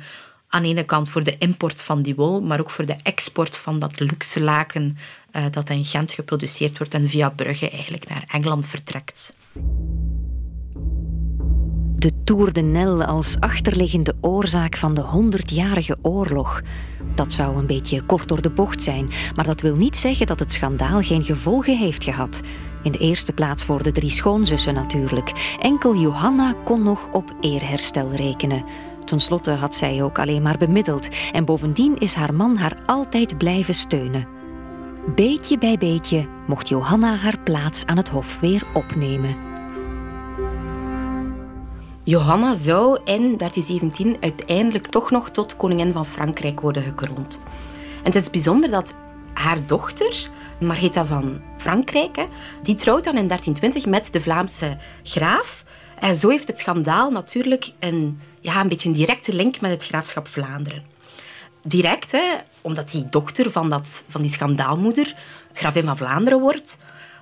aan 0.49 0.61
de 0.61 0.67
ene 0.67 0.83
kant 0.83 1.09
voor 1.09 1.23
de 1.23 1.37
import 1.37 1.81
van 1.81 2.01
die 2.01 2.15
wol, 2.15 2.41
maar 2.41 2.59
ook 2.59 2.69
voor 2.69 2.85
de 2.85 2.95
export 3.03 3.57
van 3.57 3.79
dat 3.79 3.99
luxe 3.99 4.41
laken 4.41 4.97
uh, 5.35 5.43
dat 5.51 5.69
in 5.69 5.85
Gent 5.85 6.11
geproduceerd 6.11 6.77
wordt 6.77 6.93
en 6.93 7.07
via 7.07 7.29
Brugge 7.29 7.69
eigenlijk 7.69 8.09
naar 8.09 8.23
Engeland 8.27 8.65
vertrekt. 8.65 9.35
De 11.95 12.23
Tour 12.23 12.53
de 12.53 12.61
Nel 12.61 13.03
als 13.03 13.39
achterliggende 13.39 14.15
oorzaak 14.21 14.77
van 14.77 14.93
de 14.93 15.01
honderdjarige 15.01 15.97
oorlog. 16.01 16.61
Dat 17.15 17.31
zou 17.31 17.57
een 17.57 17.65
beetje 17.65 18.01
kort 18.01 18.27
door 18.27 18.41
de 18.41 18.49
bocht 18.49 18.83
zijn, 18.83 19.09
maar 19.35 19.45
dat 19.45 19.61
wil 19.61 19.75
niet 19.75 19.95
zeggen 19.95 20.27
dat 20.27 20.39
het 20.39 20.53
schandaal 20.53 21.01
geen 21.01 21.23
gevolgen 21.23 21.77
heeft 21.77 22.03
gehad. 22.03 22.41
In 22.83 22.91
de 22.91 22.97
eerste 22.97 23.33
plaats 23.33 23.63
voor 23.63 23.83
de 23.83 23.91
drie 23.91 24.09
schoonzussen 24.09 24.73
natuurlijk. 24.73 25.57
Enkel 25.59 25.95
Johanna 25.95 26.55
kon 26.63 26.83
nog 26.83 27.07
op 27.11 27.33
eerherstel 27.41 28.11
rekenen. 28.11 28.63
Ten 29.05 29.19
slotte 29.19 29.51
had 29.51 29.75
zij 29.75 30.03
ook 30.03 30.19
alleen 30.19 30.41
maar 30.41 30.57
bemiddeld 30.57 31.07
en 31.31 31.45
bovendien 31.45 31.97
is 31.99 32.13
haar 32.13 32.33
man 32.33 32.57
haar 32.57 32.77
altijd 32.85 33.37
blijven 33.37 33.73
steunen. 33.73 34.27
Beetje 35.15 35.57
bij 35.57 35.77
beetje 35.77 36.27
mocht 36.47 36.69
Johanna 36.69 37.15
haar 37.15 37.39
plaats 37.43 37.85
aan 37.85 37.97
het 37.97 38.09
hof 38.09 38.39
weer 38.39 38.63
opnemen. 38.73 39.35
Johanna 42.03 42.53
zou 42.53 42.99
in 43.05 43.37
1317 43.37 44.17
uiteindelijk 44.19 44.87
toch 44.87 45.11
nog 45.11 45.29
tot 45.29 45.55
koningin 45.55 45.91
van 45.91 46.05
Frankrijk 46.05 46.59
worden 46.59 46.83
gekroond. 46.83 47.41
En 48.03 48.11
het 48.11 48.15
is 48.15 48.29
bijzonder 48.29 48.71
dat 48.71 48.93
haar 49.33 49.65
dochter, 49.65 50.29
Margrethe 50.59 51.05
van 51.05 51.41
Frankrijk, 51.57 52.27
die 52.63 52.75
trouwt 52.75 53.03
dan 53.03 53.17
in 53.17 53.27
1320 53.27 53.85
met 53.85 54.13
de 54.13 54.21
Vlaamse 54.21 54.77
graaf. 55.03 55.63
En 55.99 56.15
zo 56.15 56.29
heeft 56.29 56.47
het 56.47 56.59
schandaal 56.59 57.11
natuurlijk 57.11 57.71
een, 57.79 58.19
ja, 58.39 58.61
een 58.61 58.67
beetje 58.67 58.89
een 58.89 58.95
directe 58.95 59.33
link 59.33 59.61
met 59.61 59.71
het 59.71 59.85
graafschap 59.85 60.27
Vlaanderen. 60.27 60.83
Direct, 61.63 62.11
hè, 62.11 62.35
omdat 62.61 62.91
die 62.91 63.09
dochter 63.09 63.51
van, 63.51 63.69
dat, 63.69 64.03
van 64.09 64.21
die 64.21 64.31
schandaalmoeder 64.31 65.15
gravin 65.53 65.85
van 65.85 65.97
Vlaanderen 65.97 66.39
wordt. 66.39 66.77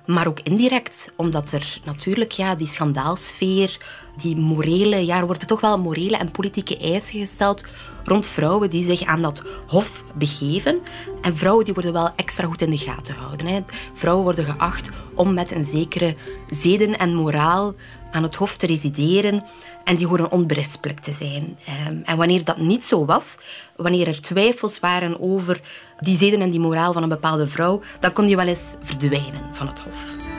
Maar 0.08 0.26
ook 0.26 0.40
indirect, 0.40 1.12
omdat 1.16 1.52
er 1.52 1.80
natuurlijk 1.84 2.32
ja, 2.32 2.54
die 2.54 2.66
schandaalsfeer, 2.66 3.78
die 4.16 4.36
morele, 4.36 5.06
ja, 5.06 5.18
er 5.18 5.26
worden 5.26 5.46
toch 5.46 5.60
wel 5.60 5.78
morele 5.78 6.16
en 6.16 6.30
politieke 6.30 6.78
eisen 6.78 7.18
gesteld 7.18 7.64
rond 8.04 8.26
vrouwen 8.26 8.70
die 8.70 8.82
zich 8.82 9.02
aan 9.02 9.22
dat 9.22 9.42
hof 9.66 10.04
begeven. 10.14 10.80
En 11.22 11.36
vrouwen 11.36 11.64
die 11.64 11.74
worden 11.74 11.92
wel 11.92 12.10
extra 12.16 12.46
goed 12.46 12.62
in 12.62 12.70
de 12.70 12.78
gaten 12.78 13.14
gehouden. 13.14 13.46
Hè. 13.46 13.60
Vrouwen 13.92 14.24
worden 14.24 14.44
geacht 14.44 14.90
om 15.14 15.34
met 15.34 15.50
een 15.50 15.64
zekere 15.64 16.16
zeden 16.50 16.98
en 16.98 17.14
moraal 17.14 17.74
aan 18.10 18.22
het 18.22 18.34
hof 18.34 18.56
te 18.56 18.66
resideren 18.66 19.44
en 19.84 19.96
die 19.96 20.06
horen 20.06 20.32
onberispelijk 20.32 21.00
te 21.00 21.12
zijn. 21.12 21.58
Ehm, 21.66 21.96
en 22.04 22.16
wanneer 22.16 22.44
dat 22.44 22.58
niet 22.58 22.84
zo 22.84 23.04
was, 23.04 23.36
wanneer 23.76 24.08
er 24.08 24.20
twijfels 24.20 24.80
waren 24.80 25.20
over 25.20 25.60
die 25.98 26.16
zeden 26.16 26.40
en 26.40 26.50
die 26.50 26.60
moraal 26.60 26.92
van 26.92 27.02
een 27.02 27.08
bepaalde 27.08 27.46
vrouw, 27.46 27.80
dan 28.00 28.12
kon 28.12 28.26
die 28.26 28.36
wel 28.36 28.46
eens 28.46 28.74
verdwijnen 28.82 29.42
van 29.52 29.66
het 29.66 29.78
hof. 29.78 30.37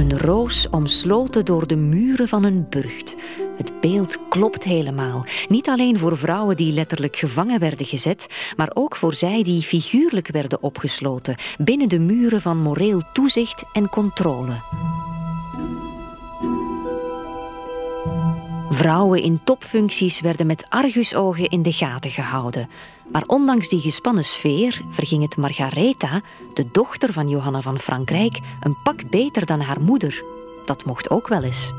Een 0.00 0.18
roos 0.18 0.68
omsloten 0.70 1.44
door 1.44 1.66
de 1.66 1.76
muren 1.76 2.28
van 2.28 2.44
een 2.44 2.66
burcht. 2.70 3.16
Het 3.56 3.80
beeld 3.80 4.18
klopt 4.28 4.64
helemaal. 4.64 5.24
Niet 5.48 5.68
alleen 5.68 5.98
voor 5.98 6.16
vrouwen 6.16 6.56
die 6.56 6.72
letterlijk 6.72 7.16
gevangen 7.16 7.60
werden 7.60 7.86
gezet, 7.86 8.26
maar 8.56 8.70
ook 8.74 8.96
voor 8.96 9.14
zij 9.14 9.42
die 9.42 9.62
figuurlijk 9.62 10.28
werden 10.28 10.62
opgesloten 10.62 11.36
binnen 11.58 11.88
de 11.88 11.98
muren 11.98 12.40
van 12.40 12.62
moreel 12.62 13.02
toezicht 13.12 13.64
en 13.72 13.88
controle. 13.88 14.52
Vrouwen 18.80 19.22
in 19.22 19.40
topfuncties 19.44 20.20
werden 20.20 20.46
met 20.46 20.66
argusogen 20.68 21.48
in 21.48 21.62
de 21.62 21.72
gaten 21.72 22.10
gehouden. 22.10 22.68
Maar 23.12 23.22
ondanks 23.26 23.68
die 23.68 23.80
gespannen 23.80 24.24
sfeer 24.24 24.82
verging 24.90 25.22
het 25.22 25.36
Margaretha, 25.36 26.20
de 26.54 26.66
dochter 26.72 27.12
van 27.12 27.28
Johanna 27.28 27.60
van 27.60 27.78
Frankrijk, 27.78 28.38
een 28.60 28.76
pak 28.82 29.10
beter 29.10 29.46
dan 29.46 29.60
haar 29.60 29.80
moeder. 29.80 30.22
Dat 30.66 30.84
mocht 30.84 31.10
ook 31.10 31.28
wel 31.28 31.42
eens. 31.42 31.72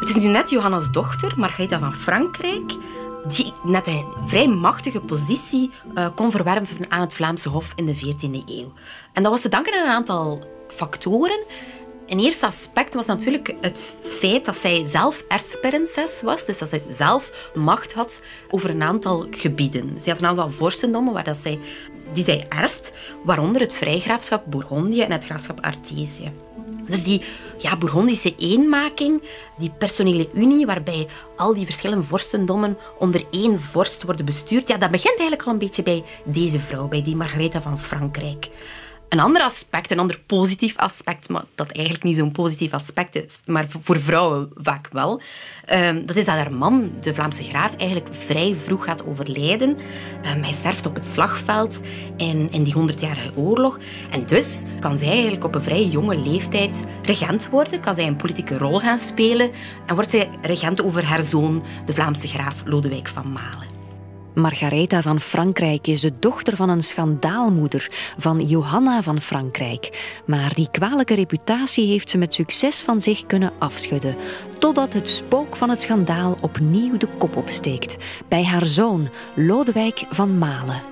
Het 0.00 0.08
is 0.08 0.14
nu 0.14 0.26
net 0.26 0.50
Johanna's 0.50 0.90
dochter, 0.92 1.32
Margaretha 1.36 1.78
van 1.78 1.92
Frankrijk, 1.92 2.72
die 3.28 3.52
net 3.62 3.86
een 3.86 4.04
vrij 4.26 4.48
machtige 4.48 5.00
positie 5.00 5.70
uh, 5.94 6.06
kon 6.14 6.30
verwerven 6.30 6.90
aan 6.90 7.00
het 7.00 7.14
Vlaamse 7.14 7.48
Hof 7.48 7.72
in 7.76 7.86
de 7.86 7.96
14e 7.96 8.44
eeuw. 8.46 8.72
En 9.12 9.22
dat 9.22 9.32
was 9.32 9.40
te 9.40 9.48
danken 9.48 9.74
aan 9.74 9.86
een 9.86 9.94
aantal 9.94 10.44
factoren. 10.68 11.40
Een 12.10 12.18
eerste 12.18 12.46
aspect 12.46 12.94
was 12.94 13.06
natuurlijk 13.06 13.54
het 13.60 13.80
feit 14.02 14.44
dat 14.44 14.56
zij 14.56 14.86
zelf 14.86 15.24
erfprinses 15.28 16.22
was, 16.22 16.44
dus 16.44 16.58
dat 16.58 16.68
zij 16.68 16.82
zelf 16.88 17.50
macht 17.54 17.92
had 17.92 18.20
over 18.48 18.70
een 18.70 18.82
aantal 18.82 19.26
gebieden. 19.30 20.00
Zij 20.00 20.12
had 20.12 20.22
een 20.22 20.28
aantal 20.28 20.50
vorstendommen 20.50 21.12
waar 21.12 21.24
dat 21.24 21.36
zij, 21.36 21.58
die 22.12 22.24
zij 22.24 22.46
erft, 22.48 22.92
waaronder 23.24 23.60
het 23.60 23.74
vrijgraafschap 23.74 24.44
Bourgondië 24.46 25.00
en 25.00 25.12
het 25.12 25.24
graafschap 25.24 25.60
Artesië. 25.60 26.32
Dus 26.86 27.04
die 27.04 27.22
ja, 27.58 27.76
Bourgondische 27.76 28.34
eenmaking, 28.36 29.22
die 29.58 29.70
personele 29.78 30.28
unie, 30.34 30.66
waarbij 30.66 31.06
al 31.36 31.54
die 31.54 31.64
verschillende 31.64 32.04
vorstendommen 32.04 32.78
onder 32.98 33.24
één 33.30 33.60
vorst 33.60 34.02
worden 34.02 34.24
bestuurd, 34.24 34.68
ja, 34.68 34.76
dat 34.76 34.90
begint 34.90 35.18
eigenlijk 35.18 35.42
al 35.42 35.52
een 35.52 35.58
beetje 35.58 35.82
bij 35.82 36.04
deze 36.24 36.60
vrouw, 36.60 36.88
bij 36.88 37.02
die 37.02 37.16
Margaretha 37.16 37.60
van 37.60 37.78
Frankrijk. 37.78 38.50
Een 39.10 39.20
ander 39.20 39.42
aspect, 39.42 39.90
een 39.90 39.98
ander 39.98 40.20
positief 40.26 40.76
aspect, 40.76 41.28
maar 41.28 41.44
dat 41.54 41.70
eigenlijk 41.70 42.04
niet 42.04 42.16
zo'n 42.16 42.32
positief 42.32 42.72
aspect 42.72 43.16
is, 43.16 43.42
maar 43.46 43.66
voor 43.80 44.00
vrouwen 44.00 44.50
vaak 44.54 44.88
wel, 44.92 45.20
ehm, 45.64 46.06
dat 46.06 46.16
is 46.16 46.24
dat 46.24 46.34
haar 46.34 46.52
man, 46.52 46.92
de 47.00 47.14
Vlaamse 47.14 47.44
graaf, 47.44 47.76
eigenlijk 47.76 48.14
vrij 48.14 48.56
vroeg 48.64 48.84
gaat 48.84 49.06
overlijden. 49.06 49.68
Um, 49.68 50.42
hij 50.42 50.52
sterft 50.52 50.86
op 50.86 50.94
het 50.94 51.04
slagveld 51.04 51.80
in, 52.16 52.48
in 52.50 52.62
die 52.62 52.72
honderdjarige 52.72 53.36
oorlog. 53.36 53.78
En 54.10 54.26
dus 54.26 54.62
kan 54.80 54.98
zij 54.98 55.08
eigenlijk 55.08 55.44
op 55.44 55.54
een 55.54 55.62
vrij 55.62 55.84
jonge 55.84 56.16
leeftijd 56.16 56.84
regent 57.02 57.48
worden, 57.48 57.80
kan 57.80 57.94
zij 57.94 58.06
een 58.06 58.16
politieke 58.16 58.58
rol 58.58 58.80
gaan 58.80 58.98
spelen 58.98 59.50
en 59.86 59.94
wordt 59.94 60.10
zij 60.10 60.28
regent 60.42 60.82
over 60.82 61.04
haar 61.04 61.22
zoon, 61.22 61.62
de 61.84 61.92
Vlaamse 61.92 62.28
graaf 62.28 62.62
Lodewijk 62.64 63.08
van 63.08 63.32
Malen. 63.32 63.79
Margaretha 64.40 65.02
van 65.02 65.20
Frankrijk 65.20 65.86
is 65.86 66.00
de 66.00 66.12
dochter 66.18 66.56
van 66.56 66.68
een 66.68 66.82
schandaalmoeder, 66.82 67.90
van 68.18 68.40
Johanna 68.40 69.02
van 69.02 69.20
Frankrijk. 69.20 70.18
Maar 70.26 70.54
die 70.54 70.70
kwalijke 70.70 71.14
reputatie 71.14 71.86
heeft 71.86 72.10
ze 72.10 72.18
met 72.18 72.34
succes 72.34 72.80
van 72.80 73.00
zich 73.00 73.26
kunnen 73.26 73.52
afschudden. 73.58 74.16
Totdat 74.58 74.92
het 74.92 75.08
spook 75.08 75.56
van 75.56 75.70
het 75.70 75.80
schandaal 75.80 76.36
opnieuw 76.40 76.96
de 76.96 77.08
kop 77.18 77.36
opsteekt. 77.36 77.96
Bij 78.28 78.44
haar 78.44 78.66
zoon, 78.66 79.10
Lodewijk 79.34 80.04
van 80.10 80.38
Malen. 80.38 80.82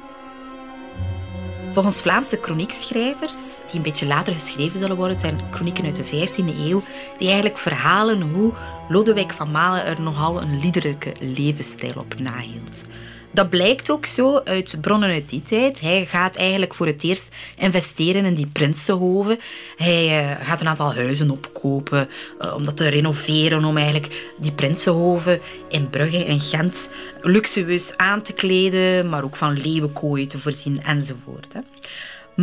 Volgens 1.72 2.00
Vlaamse 2.00 2.38
chroniekschrijvers, 2.42 3.60
die 3.66 3.76
een 3.76 3.82
beetje 3.82 4.06
later 4.06 4.32
geschreven 4.32 4.78
zullen 4.78 4.96
worden, 4.96 5.18
zijn 5.18 5.38
chronieken 5.50 5.84
uit 5.84 5.96
de 5.96 6.04
15e 6.04 6.58
eeuw, 6.58 6.82
die 7.18 7.26
eigenlijk 7.26 7.58
verhalen 7.58 8.20
hoe 8.20 8.52
Lodewijk 8.88 9.32
van 9.32 9.50
Malen 9.50 9.86
er 9.86 10.00
nogal 10.00 10.42
een 10.42 10.60
liederlijke 10.60 11.12
levensstijl 11.20 11.94
op 11.96 12.18
nahield. 12.18 12.84
Dat 13.30 13.50
blijkt 13.50 13.90
ook 13.90 14.06
zo 14.06 14.40
uit 14.44 14.78
bronnen 14.80 15.10
uit 15.10 15.28
die 15.28 15.42
tijd. 15.42 15.80
Hij 15.80 16.06
gaat 16.06 16.36
eigenlijk 16.36 16.74
voor 16.74 16.86
het 16.86 17.04
eerst 17.04 17.28
investeren 17.56 18.24
in 18.24 18.34
die 18.34 18.46
Prinsenhoven. 18.46 19.38
Hij 19.76 20.22
uh, 20.22 20.46
gaat 20.46 20.60
een 20.60 20.68
aantal 20.68 20.94
huizen 20.94 21.30
opkopen 21.30 22.08
uh, 22.40 22.54
om 22.54 22.64
dat 22.64 22.76
te 22.76 22.88
renoveren, 22.88 23.64
om 23.64 23.76
eigenlijk 23.76 24.32
die 24.38 24.52
Prinsenhoven 24.52 25.40
in 25.68 25.90
Brugge 25.90 26.24
en 26.24 26.40
Gent 26.40 26.90
luxueus 27.20 27.96
aan 27.96 28.22
te 28.22 28.32
kleden, 28.32 29.08
maar 29.08 29.24
ook 29.24 29.36
van 29.36 29.60
leeuwenkooien 29.60 30.28
te 30.28 30.38
voorzien 30.38 30.82
enzovoort. 30.82 31.52
Hè. 31.52 31.60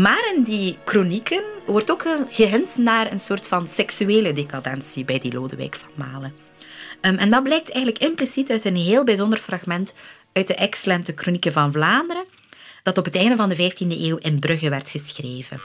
Maar 0.01 0.31
in 0.35 0.43
die 0.43 0.77
chronieken 0.85 1.41
wordt 1.65 1.91
ook 1.91 2.07
gehint 2.29 2.77
naar 2.77 3.11
een 3.11 3.19
soort 3.19 3.47
van 3.47 3.67
seksuele 3.67 4.33
decadentie 4.33 5.05
bij 5.05 5.19
die 5.19 5.33
Lodewijk 5.33 5.75
van 5.75 5.89
Malen. 5.95 6.33
Um, 7.01 7.17
en 7.17 7.29
dat 7.29 7.43
blijkt 7.43 7.71
eigenlijk 7.71 8.03
impliciet 8.03 8.51
uit 8.51 8.65
een 8.65 8.75
heel 8.75 9.03
bijzonder 9.03 9.39
fragment 9.39 9.93
uit 10.35 10.47
de 10.47 10.55
excellente 10.55 11.13
Chronieken 11.15 11.53
van 11.53 11.71
Vlaanderen, 11.71 12.25
dat 12.83 12.97
op 12.97 13.05
het 13.05 13.15
einde 13.15 13.35
van 13.35 13.49
de 13.49 13.55
15e 13.55 13.87
eeuw 13.87 14.17
in 14.17 14.39
Brugge 14.39 14.69
werd 14.69 14.89
geschreven. 14.89 15.59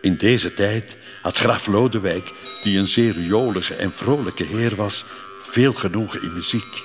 In 0.00 0.16
deze 0.16 0.54
tijd 0.54 0.96
had 1.22 1.36
graaf 1.36 1.66
Lodewijk, 1.66 2.32
die 2.62 2.78
een 2.78 2.86
zeer 2.86 3.20
jolige 3.20 3.74
en 3.74 3.92
vrolijke 3.92 4.44
heer 4.44 4.76
was, 4.76 5.04
veel 5.42 5.72
genoegen 5.72 6.22
in 6.22 6.34
muziek. 6.34 6.82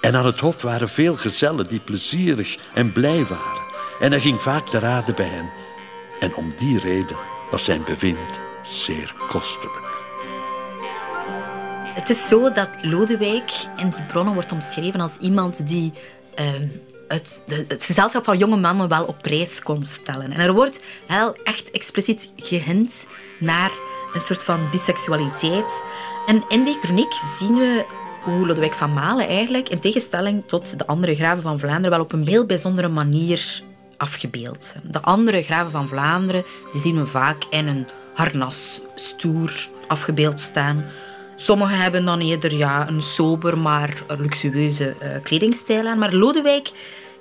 En 0.00 0.16
aan 0.16 0.26
het 0.26 0.40
hof 0.40 0.62
waren 0.62 0.88
veel 0.88 1.16
gezellen 1.16 1.66
die 1.66 1.80
plezierig 1.80 2.56
en 2.74 2.92
blij 2.92 3.24
waren. 3.24 3.62
En 4.00 4.10
hij 4.10 4.20
ging 4.20 4.42
vaak 4.42 4.68
te 4.68 4.78
raden 4.78 5.14
bij 5.14 5.28
hen. 5.28 5.50
En 6.20 6.34
om 6.34 6.54
die 6.56 6.78
reden 6.78 7.16
was 7.50 7.64
zijn 7.64 7.84
bewind 7.84 8.40
zeer 8.62 9.12
kostelijk. 9.28 9.95
Het 11.96 12.10
is 12.10 12.28
zo 12.28 12.52
dat 12.52 12.68
Lodewijk 12.82 13.50
in 13.76 13.90
die 13.90 14.02
bronnen 14.08 14.34
wordt 14.34 14.52
omschreven 14.52 15.00
als 15.00 15.16
iemand 15.20 15.68
die 15.68 15.92
ehm, 16.34 16.66
het, 17.08 17.42
het, 17.68 17.84
gezelschap 17.84 18.24
van 18.24 18.38
jonge 18.38 18.56
mannen 18.56 18.88
wel 18.88 19.04
op 19.04 19.18
prijs 19.22 19.62
kon 19.62 19.82
stellen. 19.82 20.32
En 20.32 20.40
er 20.40 20.52
wordt 20.52 20.80
heel 21.06 21.36
echt 21.44 21.70
expliciet 21.70 22.32
gehint 22.36 23.06
naar 23.38 23.70
een 24.14 24.20
soort 24.20 24.42
van 24.42 24.70
biseksualiteit. 24.70 25.82
En 26.26 26.44
in 26.48 26.64
die 26.64 26.78
chroniek 26.82 27.12
zien 27.38 27.54
we 27.54 27.84
hoe 28.22 28.46
Lodewijk 28.46 28.74
van 28.74 28.92
Malen 28.92 29.28
eigenlijk, 29.28 29.68
in 29.68 29.80
tegenstelling 29.80 30.42
tot 30.46 30.78
de 30.78 30.86
andere 30.86 31.14
graven 31.14 31.42
van 31.42 31.58
Vlaanderen, 31.58 31.90
wel 31.90 32.00
op 32.00 32.12
een 32.12 32.26
heel 32.26 32.46
bijzondere 32.46 32.88
manier 32.88 33.62
afgebeeld. 33.96 34.74
De 34.82 35.00
andere 35.00 35.42
graven 35.42 35.70
van 35.70 35.88
Vlaanderen 35.88 36.44
die 36.72 36.80
zien 36.80 36.98
we 36.98 37.06
vaak 37.06 37.44
in 37.50 37.66
een 37.66 37.86
harnas 38.14 38.80
stoer 38.94 39.68
afgebeeld 39.88 40.40
staan. 40.40 40.84
Sommigen 41.36 41.78
hebben 41.78 42.04
dan 42.04 42.20
eerder 42.20 42.54
ja, 42.54 42.88
een 42.88 43.02
sober, 43.02 43.58
maar 43.58 44.02
luxueuze 44.18 44.94
uh, 45.02 45.08
kledingstijl 45.22 45.86
aan. 45.86 45.98
Maar 45.98 46.14
Lodewijk, 46.14 46.70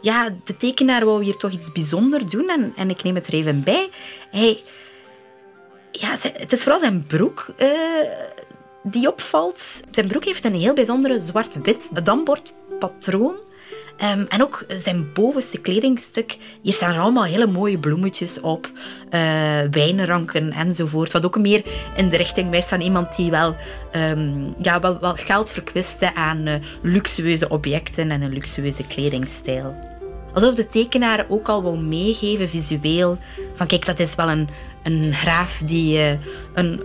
ja, 0.02 0.30
de 0.44 0.58
tekenaar 0.58 1.06
wou 1.06 1.24
hier 1.24 1.38
toch 1.38 1.52
iets 1.52 1.72
bijzonders 1.72 2.26
doen. 2.26 2.50
En, 2.50 2.74
en 2.76 2.90
ik 2.90 3.04
neem 3.04 3.16
het 3.16 3.28
er 3.28 3.34
even 3.34 3.64
bij. 3.64 3.90
Hij, 4.32 4.62
ja, 5.92 6.16
het 6.34 6.52
is 6.52 6.62
vooral 6.62 6.80
zijn 6.80 7.06
broek 7.08 7.48
uh, 7.60 7.70
die 8.84 9.08
opvalt. 9.08 9.82
Zijn 9.92 10.08
broek 10.08 10.26
heeft 10.26 10.46
een 10.46 10.56
heel 10.56 10.74
bijzondere 10.74 11.20
zwart-wit 11.20 11.90
dambordpatroon. 12.04 13.36
Um, 14.04 14.26
en 14.30 14.42
ook 14.42 14.66
zijn 14.68 15.14
bovenste 15.14 15.58
kledingstuk. 15.58 16.38
Hier 16.62 16.74
staan 16.74 16.94
er 16.94 17.00
allemaal 17.00 17.24
hele 17.24 17.48
mooie 17.48 17.80
bloemetjes 17.80 18.40
op. 18.40 18.72
Uh, 18.76 19.22
wijnranken 19.72 20.52
enzovoort. 20.52 21.12
Wat 21.12 21.26
ook 21.26 21.40
meer 21.40 21.64
in 21.96 22.10
de 22.10 22.18
richting 22.18 22.50
wijst 22.50 22.70
van 22.70 22.82
iemand 22.82 23.16
die 23.16 23.32
wel, 23.32 23.56
um, 23.96 24.56
ja, 24.62 24.80
wel, 24.80 25.00
wel 25.00 25.16
geld 25.16 25.50
verkwiste 25.50 26.16
aan 26.16 26.48
uh, 26.48 26.56
luxueuze 26.82 27.50
objecten 27.50 28.12
en 28.12 28.22
een 28.22 28.34
luxueuze 28.34 28.88
kledingstijl. 28.88 29.76
Alsof 30.34 30.56
de 30.56 30.66
tekenaar 30.66 31.26
ook 31.30 31.50
al 31.50 31.62
wil 31.62 31.78
meegeven 31.78 32.50
visueel 32.50 33.18
van 33.54 33.68
kijk, 33.68 33.86
dat 33.86 34.00
is 34.00 34.16
wel 34.16 34.30
een, 34.30 34.50
een 34.84 35.14
graaf 35.14 35.62
die 35.66 35.98
uh, 35.98 36.12
een 36.54 36.82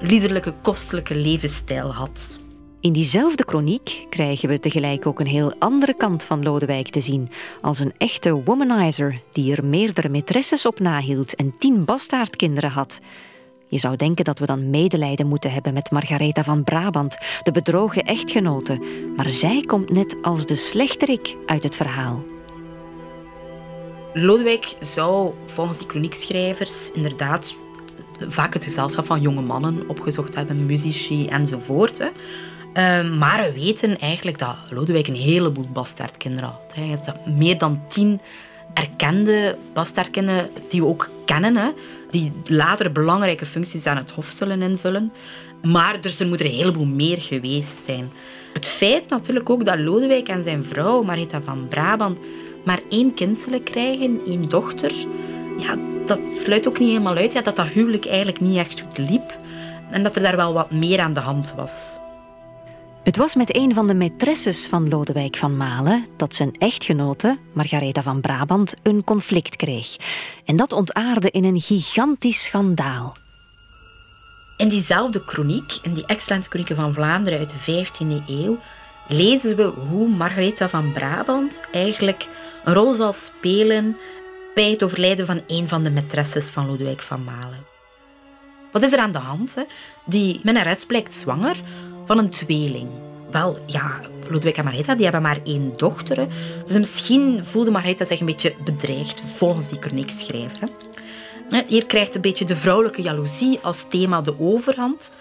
liederlijke, 0.00 0.54
kostelijke 0.62 1.14
levensstijl 1.14 1.92
had. 1.92 2.40
In 2.82 2.92
diezelfde 2.92 3.44
kroniek 3.44 4.06
krijgen 4.08 4.48
we 4.48 4.58
tegelijk 4.58 5.06
ook 5.06 5.20
een 5.20 5.26
heel 5.26 5.54
andere 5.58 5.94
kant 5.94 6.22
van 6.22 6.42
Lodewijk 6.42 6.88
te 6.88 7.00
zien. 7.00 7.30
Als 7.60 7.78
een 7.78 7.92
echte 7.98 8.42
womanizer 8.42 9.20
die 9.32 9.56
er 9.56 9.64
meerdere 9.64 10.08
maîtresses 10.08 10.66
op 10.66 10.80
nahield 10.80 11.34
en 11.34 11.54
tien 11.58 11.84
bastaardkinderen 11.84 12.70
had. 12.70 13.00
Je 13.66 13.78
zou 13.78 13.96
denken 13.96 14.24
dat 14.24 14.38
we 14.38 14.46
dan 14.46 14.70
medelijden 14.70 15.26
moeten 15.26 15.52
hebben 15.52 15.72
met 15.72 15.90
Margaretha 15.90 16.44
van 16.44 16.64
Brabant, 16.64 17.16
de 17.42 17.50
bedrogen 17.50 18.02
echtgenote. 18.02 18.80
Maar 19.16 19.28
zij 19.28 19.60
komt 19.66 19.90
net 19.90 20.16
als 20.22 20.46
de 20.46 20.56
slechterik 20.56 21.36
uit 21.46 21.62
het 21.62 21.76
verhaal. 21.76 22.22
Lodewijk 24.12 24.76
zou 24.80 25.32
volgens 25.46 25.78
die 25.78 25.86
kroniekschrijvers 25.86 26.92
inderdaad 26.92 27.54
vaak 28.28 28.54
het 28.54 28.64
gezelschap 28.64 29.06
van 29.06 29.20
jonge 29.20 29.42
mannen 29.42 29.88
opgezocht 29.88 30.34
hebben, 30.34 30.66
muzici 30.66 31.26
enzovoort. 31.26 31.98
Hè. 31.98 32.08
Ehm, 32.72 33.18
maar 33.18 33.42
we 33.42 33.52
weten 33.52 33.98
eigenlijk 33.98 34.38
dat 34.38 34.56
Lodewijk 34.70 35.08
een 35.08 35.14
heleboel 35.14 35.68
bastaardkinderen 35.72 36.48
had. 36.48 36.74
Hij 36.74 36.88
had 36.88 37.26
meer 37.26 37.58
dan 37.58 37.82
tien 37.88 38.20
erkende 38.74 39.56
bastaardkinderen 39.72 40.50
die 40.68 40.80
we 40.80 40.86
ook 40.86 41.10
kennen, 41.24 41.74
die 42.10 42.32
later 42.44 42.92
belangrijke 42.92 43.46
functies 43.46 43.86
aan 43.86 43.96
het 43.96 44.10
hof 44.10 44.30
zullen 44.30 44.62
invullen. 44.62 45.12
Maar 45.62 45.94
er 45.94 46.26
moeten 46.26 46.46
er 46.46 46.52
een 46.52 46.58
heleboel 46.58 46.84
meer 46.84 47.22
geweest 47.22 47.84
zijn. 47.84 48.12
Het 48.52 48.66
feit 48.66 49.08
natuurlijk 49.08 49.50
ook 49.50 49.64
dat 49.64 49.78
Lodewijk 49.78 50.28
en 50.28 50.44
zijn 50.44 50.64
vrouw, 50.64 51.02
Marita 51.02 51.40
van 51.44 51.68
Brabant, 51.68 52.18
maar 52.64 52.80
één 52.88 53.14
kind 53.14 53.38
zullen 53.38 53.62
krijgen, 53.62 54.20
één 54.26 54.48
dochter, 54.48 54.92
ja, 55.58 55.76
dat 56.06 56.20
sluit 56.32 56.68
ook 56.68 56.78
niet 56.78 56.88
helemaal 56.88 57.16
uit 57.16 57.32
ja, 57.32 57.40
dat 57.40 57.56
dat 57.56 57.66
huwelijk 57.66 58.06
eigenlijk 58.06 58.40
niet 58.40 58.56
echt 58.56 58.80
goed 58.80 58.98
liep. 58.98 59.38
En 59.90 60.02
dat 60.02 60.16
er 60.16 60.22
daar 60.22 60.36
wel 60.36 60.52
wat 60.52 60.70
meer 60.70 61.00
aan 61.00 61.12
de 61.12 61.20
hand 61.20 61.54
was. 61.56 62.00
Het 63.02 63.16
was 63.16 63.34
met 63.34 63.56
een 63.56 63.74
van 63.74 63.86
de 63.86 63.94
maîtresses 63.94 64.68
van 64.68 64.88
Lodewijk 64.88 65.36
van 65.36 65.56
Malen 65.56 66.06
dat 66.16 66.34
zijn 66.34 66.54
echtgenote, 66.58 67.38
Margaretha 67.52 68.02
van 68.02 68.20
Brabant, 68.20 68.74
een 68.82 69.04
conflict 69.04 69.56
kreeg. 69.56 69.96
En 70.44 70.56
dat 70.56 70.72
ontaarde 70.72 71.30
in 71.30 71.44
een 71.44 71.60
gigantisch 71.60 72.42
schandaal. 72.42 73.16
In 74.56 74.68
diezelfde 74.68 75.24
kroniek, 75.24 75.78
in 75.82 75.94
die 75.94 76.06
excellente 76.06 76.48
kronieken 76.48 76.76
van 76.76 76.92
Vlaanderen 76.92 77.38
uit 77.38 77.52
de 77.64 77.84
15e 77.84 78.26
eeuw, 78.26 78.58
lezen 79.08 79.56
we 79.56 79.72
hoe 79.88 80.08
Margaretha 80.08 80.68
van 80.68 80.92
Brabant 80.92 81.60
eigenlijk 81.72 82.28
een 82.64 82.74
rol 82.74 82.94
zal 82.94 83.12
spelen 83.12 83.96
bij 84.54 84.70
het 84.70 84.82
overlijden 84.82 85.26
van 85.26 85.40
een 85.46 85.68
van 85.68 85.82
de 85.82 85.90
maîtresses 85.90 86.52
van 86.52 86.66
Lodewijk 86.66 87.00
van 87.00 87.24
Malen. 87.24 87.66
Wat 88.72 88.82
is 88.82 88.92
er 88.92 88.98
aan 88.98 89.12
de 89.12 89.18
hand? 89.18 89.54
Hè? 89.54 89.62
Die 90.04 90.40
minnares 90.42 90.86
blijkt 90.86 91.12
zwanger 91.12 91.56
van 92.12 92.24
een 92.24 92.30
tweeling. 92.30 92.88
Wel, 93.30 93.58
ja, 93.66 94.00
Lodewijk 94.28 94.56
en 94.56 94.64
Margaretha 94.64 94.94
die 94.94 95.04
hebben 95.04 95.22
maar 95.22 95.38
één 95.44 95.72
dochter. 95.76 96.26
Dus 96.64 96.76
misschien 96.76 97.44
voelde 97.44 97.70
Margaretha 97.70 98.04
zich 98.04 98.20
een 98.20 98.26
beetje 98.26 98.54
bedreigd, 98.64 99.22
volgens 99.36 99.68
die 99.68 99.78
kroniekschrijver. 99.78 100.68
Hier 101.66 101.86
krijgt 101.86 102.14
een 102.14 102.20
beetje 102.20 102.44
de 102.44 102.56
vrouwelijke 102.56 103.02
jaloezie 103.02 103.58
als 103.62 103.86
thema 103.88 104.22
de 104.22 104.40
overhand. 104.40 105.12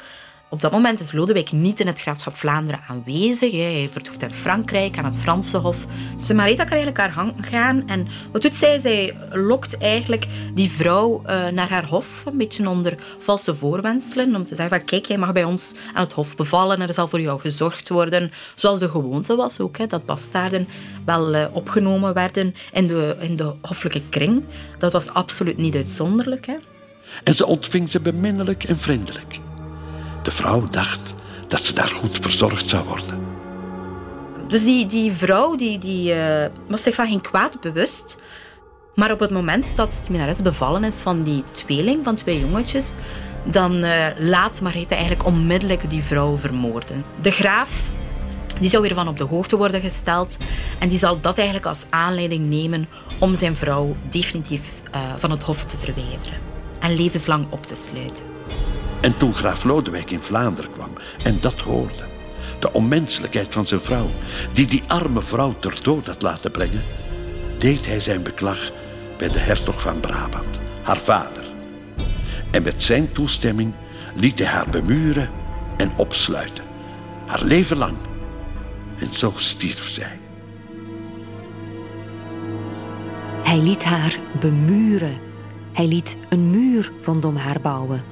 Op 0.52 0.62
dat 0.62 0.72
moment 0.72 1.00
is 1.00 1.12
Lodewijk 1.12 1.52
niet 1.52 1.80
in 1.80 1.88
het 1.88 2.02
graafschap 2.02 2.36
Vlaanderen 2.36 2.82
aanwezig. 2.88 3.52
Hij 3.52 3.90
vertoeft 3.92 4.22
in 4.22 4.34
Frankrijk 4.34 4.98
aan 4.98 5.06
het 5.06 5.18
Franse 5.18 5.58
Hof. 5.58 5.86
Dus 6.18 6.32
Marita 6.32 6.64
kan 6.64 6.78
eigenlijk 6.78 6.98
haar 6.98 7.12
gang 7.12 7.34
gaan. 7.42 7.88
En 7.88 8.08
wat 8.32 8.42
doet 8.42 8.54
zij? 8.54 8.80
Zij 8.80 9.16
lokt 9.30 9.78
eigenlijk 9.78 10.28
die 10.54 10.70
vrouw 10.70 11.22
uh, 11.22 11.48
naar 11.48 11.70
haar 11.70 11.86
hof, 11.88 12.24
een 12.26 12.38
beetje 12.38 12.70
onder 12.70 12.96
valse 13.20 13.56
voorwenselen. 13.56 14.36
Om 14.36 14.46
te 14.46 14.56
zeggen 14.56 14.78
van, 14.78 14.86
kijk, 14.86 15.06
jij 15.06 15.18
mag 15.18 15.34
bij 15.34 15.44
ons 15.44 15.74
aan 15.94 16.04
het 16.04 16.14
hof 16.14 16.36
bevallen 16.36 16.82
en 16.82 16.88
er 16.88 16.94
zal 16.94 17.08
voor 17.08 17.22
jou 17.22 17.40
gezorgd 17.40 17.90
worden. 17.90 18.32
Zoals 18.56 18.80
de 18.80 18.90
gewoonte 18.90 19.36
was 19.36 19.60
ook, 19.60 19.90
dat 19.90 20.06
bastaarden 20.06 20.68
wel 21.06 21.36
uh, 21.36 21.46
opgenomen 21.52 22.14
werden 22.14 22.56
in 22.72 22.88
de, 22.88 23.16
in 23.20 23.36
de 23.36 23.54
hoffelijke 23.62 24.02
kring. 24.10 24.44
Dat 24.78 24.92
was 24.92 25.10
absoluut 25.10 25.58
niet 25.58 25.76
uitzonderlijk. 25.76 26.48
En 27.24 27.34
ze 27.34 27.46
ontving 27.46 27.90
ze 27.90 28.00
beminnelijk 28.00 28.64
en 28.64 28.78
vriendelijk. 28.78 29.41
De 30.22 30.32
vrouw 30.32 30.64
dacht 30.64 31.14
dat 31.48 31.64
ze 31.64 31.74
daar 31.74 31.88
goed 31.88 32.18
verzorgd 32.22 32.70
zou 32.70 32.88
worden. 32.88 33.20
Dus 34.48 34.64
die, 34.64 34.86
die 34.86 35.12
vrouw 35.12 35.56
die, 35.56 35.78
die, 35.78 36.16
uh, 36.16 36.46
was 36.68 36.84
zich 36.84 36.96
van 36.96 37.08
geen 37.08 37.22
kwaad 37.22 37.62
bewust. 37.62 38.18
Maar 38.96 39.12
op 39.12 39.20
het 39.20 39.32
moment 39.32 39.72
dat 39.76 40.00
die 40.02 40.12
minnares 40.12 40.42
bevallen 40.42 40.84
is 40.84 41.02
van 41.02 41.24
die 41.24 41.44
tweeling, 41.52 42.04
van 42.04 42.16
twee 42.16 42.40
jongetjes, 42.40 42.94
dan 43.46 43.84
uh, 43.84 44.06
laat 44.18 44.62
Margrethe 44.62 44.96
eigenlijk 44.96 45.26
onmiddellijk 45.26 45.90
die 45.90 46.04
vrouw 46.04 46.38
vermoorden. 46.38 47.04
De 47.22 47.32
graaf 47.32 47.70
die 48.60 48.70
zou 48.70 48.82
weer 48.82 48.94
van 48.94 49.08
op 49.08 49.18
de 49.18 49.24
hoogte 49.24 49.58
worden 49.58 49.82
gesteld 49.82 50.38
en 50.80 50.90
die 50.90 50.98
zal 50.98 51.20
dat 51.20 51.38
eigenlijk 51.38 51.68
als 51.68 51.86
aanleiding 51.90 52.50
nemen 52.50 52.88
om 53.20 53.36
zijn 53.36 53.56
vrouw 53.56 53.96
definitief 54.10 54.82
uh, 54.96 55.02
van 55.18 55.32
het 55.32 55.44
hof 55.44 55.66
te 55.66 55.78
verwijderen 55.78 56.38
en 56.80 56.96
levenslang 56.96 57.52
op 57.52 57.66
te 57.66 57.76
sluiten. 57.76 58.26
En 59.02 59.18
toen 59.18 59.36
graaf 59.36 59.64
Lodewijk 59.64 60.12
in 60.12 60.20
Vlaanderen 60.20 60.72
kwam 60.72 60.94
en 61.24 61.38
dat 61.40 61.60
hoorde, 61.60 62.08
de 62.60 62.74
onmenselijkheid 62.74 63.54
van 63.54 63.68
zijn 63.68 63.82
vrouw, 63.82 64.10
die 64.54 64.68
die 64.68 64.84
arme 64.88 65.22
vrouw 65.22 65.56
ter 65.60 65.80
dood 65.82 66.06
had 66.06 66.22
laten 66.22 66.52
brengen, 66.52 66.84
deed 67.58 67.86
hij 67.86 68.00
zijn 68.00 68.24
beklag 68.24 68.72
bij 69.18 69.28
de 69.28 69.40
hertog 69.40 69.82
van 69.82 70.00
Brabant, 70.00 70.60
haar 70.84 71.00
vader. 71.00 71.52
En 72.52 72.64
met 72.64 72.84
zijn 72.84 73.12
toestemming 73.12 73.74
liet 74.16 74.40
hij 74.40 74.48
haar 74.48 74.70
bemuren 74.70 75.30
en 75.78 75.92
opsluiten, 75.98 76.64
haar 77.26 77.44
leven 77.44 77.78
lang. 77.78 77.98
En 79.00 79.14
zo 79.14 79.34
stierf 79.36 79.90
zij. 79.90 80.20
Hij 83.44 83.60
liet 83.60 83.84
haar 83.84 84.20
bemuren. 84.40 85.20
Hij 85.74 85.88
liet 85.88 86.18
een 86.30 86.50
muur 86.50 86.92
rondom 87.04 87.36
haar 87.36 87.62
bouwen. 87.62 88.04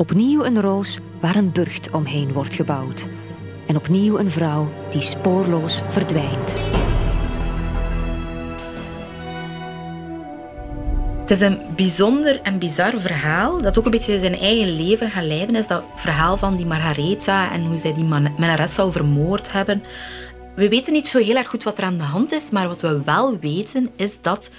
Opnieuw 0.00 0.44
een 0.44 0.60
roos 0.60 0.98
waar 1.20 1.36
een 1.36 1.52
burcht 1.52 1.90
omheen 1.90 2.32
wordt 2.32 2.54
gebouwd. 2.54 3.06
En 3.66 3.76
opnieuw 3.76 4.18
een 4.18 4.30
vrouw 4.30 4.72
die 4.90 5.00
spoorloos 5.00 5.82
verdwijnt. 5.88 6.52
Het 11.20 11.30
is 11.30 11.40
een 11.40 11.58
bijzonder 11.76 12.40
en 12.40 12.58
bizar 12.58 13.00
verhaal 13.00 13.62
dat 13.62 13.78
ook 13.78 13.84
een 13.84 13.90
beetje 13.90 14.18
zijn 14.18 14.38
eigen 14.38 14.76
leven 14.76 15.10
gaat 15.10 15.24
leiden 15.24 15.54
is. 15.54 15.66
Dat 15.66 15.82
verhaal 15.94 16.36
van 16.36 16.56
die 16.56 16.66
Margaretha 16.66 17.52
en 17.52 17.66
hoe 17.66 17.76
zij 17.76 17.92
die 17.92 18.04
menares 18.04 18.74
zou 18.74 18.92
vermoord 18.92 19.52
hebben. 19.52 19.82
We 20.54 20.68
weten 20.68 20.92
niet 20.92 21.06
zo 21.08 21.18
heel 21.18 21.36
erg 21.36 21.48
goed 21.48 21.62
wat 21.62 21.78
er 21.78 21.84
aan 21.84 21.98
de 21.98 22.04
hand 22.04 22.32
is, 22.32 22.50
maar 22.50 22.68
wat 22.68 22.80
we 22.80 23.02
wel 23.04 23.38
weten 23.38 23.88
is 23.96 24.20
dat 24.20 24.50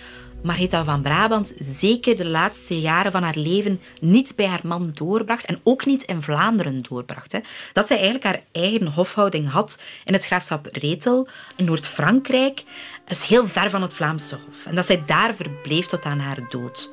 Margrethe 0.43 0.83
van 0.83 1.01
Brabant 1.01 1.53
zeker 1.59 2.17
de 2.17 2.25
laatste 2.25 2.79
jaren 2.79 3.11
van 3.11 3.23
haar 3.23 3.37
leven 3.37 3.81
niet 3.99 4.35
bij 4.35 4.45
haar 4.45 4.61
man 4.63 4.91
doorbracht 4.93 5.45
en 5.45 5.59
ook 5.63 5.85
niet 5.85 6.03
in 6.03 6.21
Vlaanderen 6.21 6.81
doorbracht. 6.89 7.31
Hè. 7.31 7.39
Dat 7.73 7.87
zij 7.87 7.95
eigenlijk 7.95 8.25
haar 8.25 8.41
eigen 8.51 8.87
hofhouding 8.87 9.49
had 9.49 9.77
in 10.05 10.13
het 10.13 10.25
graafschap 10.25 10.67
Retel 10.71 11.27
in 11.55 11.65
Noord-Frankrijk, 11.65 12.63
dus 13.05 13.27
heel 13.27 13.47
ver 13.47 13.69
van 13.69 13.81
het 13.81 13.93
Vlaamse 13.93 14.37
hof. 14.45 14.65
En 14.65 14.75
dat 14.75 14.85
zij 14.85 15.03
daar 15.05 15.35
verbleef 15.35 15.85
tot 15.85 16.05
aan 16.05 16.19
haar 16.19 16.39
dood. 16.49 16.89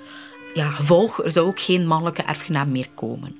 Ja, 0.54 0.70
gevolg, 0.70 1.24
er 1.24 1.30
zou 1.30 1.46
ook 1.46 1.60
geen 1.60 1.86
mannelijke 1.86 2.22
erfgenaam 2.22 2.70
meer 2.70 2.88
komen. 2.94 3.36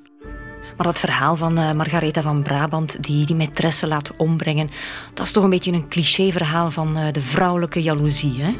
Maar 0.77 0.87
dat 0.87 0.99
verhaal 0.99 1.35
van 1.35 1.59
uh, 1.59 1.71
Margaretha 1.71 2.21
van 2.21 2.43
Brabant, 2.43 3.03
die 3.03 3.25
die 3.25 3.35
maîtresse 3.35 3.87
laat 3.87 4.15
ombrengen, 4.17 4.69
dat 5.13 5.25
is 5.25 5.31
toch 5.31 5.43
een 5.43 5.49
beetje 5.49 5.71
een 5.71 5.87
cliché-verhaal 5.87 6.71
van 6.71 6.97
uh, 6.97 7.11
de 7.11 7.21
vrouwelijke 7.21 7.81
jaloezie, 7.81 8.41
hè? 8.41 8.51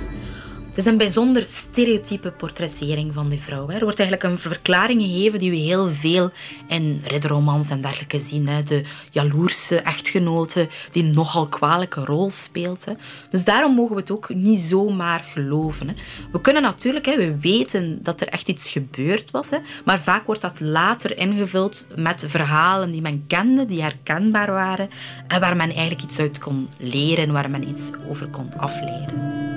Is 0.78 0.86
een 0.86 0.98
bijzonder 0.98 1.44
stereotype 1.48 2.32
portrettering 2.32 3.14
van 3.14 3.30
die 3.30 3.40
vrouw. 3.40 3.70
Er 3.70 3.84
wordt 3.84 4.00
eigenlijk 4.00 4.24
een 4.24 4.40
verklaring 4.40 5.02
gegeven 5.02 5.40
die 5.40 5.50
we 5.50 5.56
heel 5.56 5.90
veel 5.90 6.32
in 6.68 7.02
ridderromans 7.06 7.70
en 7.70 7.82
dergelijke 7.82 8.20
zien. 8.20 8.50
De 8.66 8.84
jaloerse 9.12 9.76
echtgenote 9.76 10.68
die 10.92 11.04
nogal 11.04 11.48
kwalijke 11.48 12.06
rol 12.06 12.30
speelt. 12.30 12.86
Dus 13.30 13.44
daarom 13.44 13.76
mogen 13.76 13.96
we 13.96 14.02
het 14.02 14.12
ook 14.12 14.34
niet 14.34 14.60
zomaar 14.60 15.24
geloven. 15.28 15.96
We 16.32 16.42
kunnen 16.42 16.62
natuurlijk, 16.62 17.06
we 17.06 17.38
weten 17.40 18.00
dat 18.04 18.22
er 18.22 18.28
echt 18.28 18.48
iets 18.48 18.70
gebeurd 18.70 19.32
was. 19.32 19.50
Maar 19.86 20.00
vaak 20.00 20.26
wordt 20.26 20.42
dat 20.42 20.60
later 20.60 21.18
ingevuld 21.18 21.88
met 21.96 22.26
verhalen 22.28 22.92
die 22.92 23.02
men 23.02 23.24
kende, 23.28 23.66
die 23.66 23.82
herkenbaar 23.82 24.52
waren 24.52 24.90
en 25.28 25.40
waar 25.40 25.56
men 25.56 25.70
eigenlijk 25.70 26.02
iets 26.02 26.20
uit 26.20 26.40
kon 26.40 26.70
leren, 26.78 27.32
waar 27.32 27.50
men 27.50 27.70
iets 27.70 27.92
over 28.10 28.28
kon 28.28 28.58
afleiden. 28.58 29.48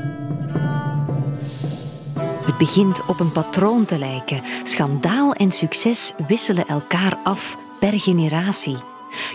Begint 2.62 3.06
op 3.06 3.20
een 3.20 3.32
patroon 3.32 3.84
te 3.84 3.98
lijken. 3.98 4.40
Schandaal 4.62 5.32
en 5.32 5.52
succes 5.52 6.12
wisselen 6.26 6.66
elkaar 6.66 7.18
af 7.24 7.56
per 7.78 8.00
generatie. 8.00 8.76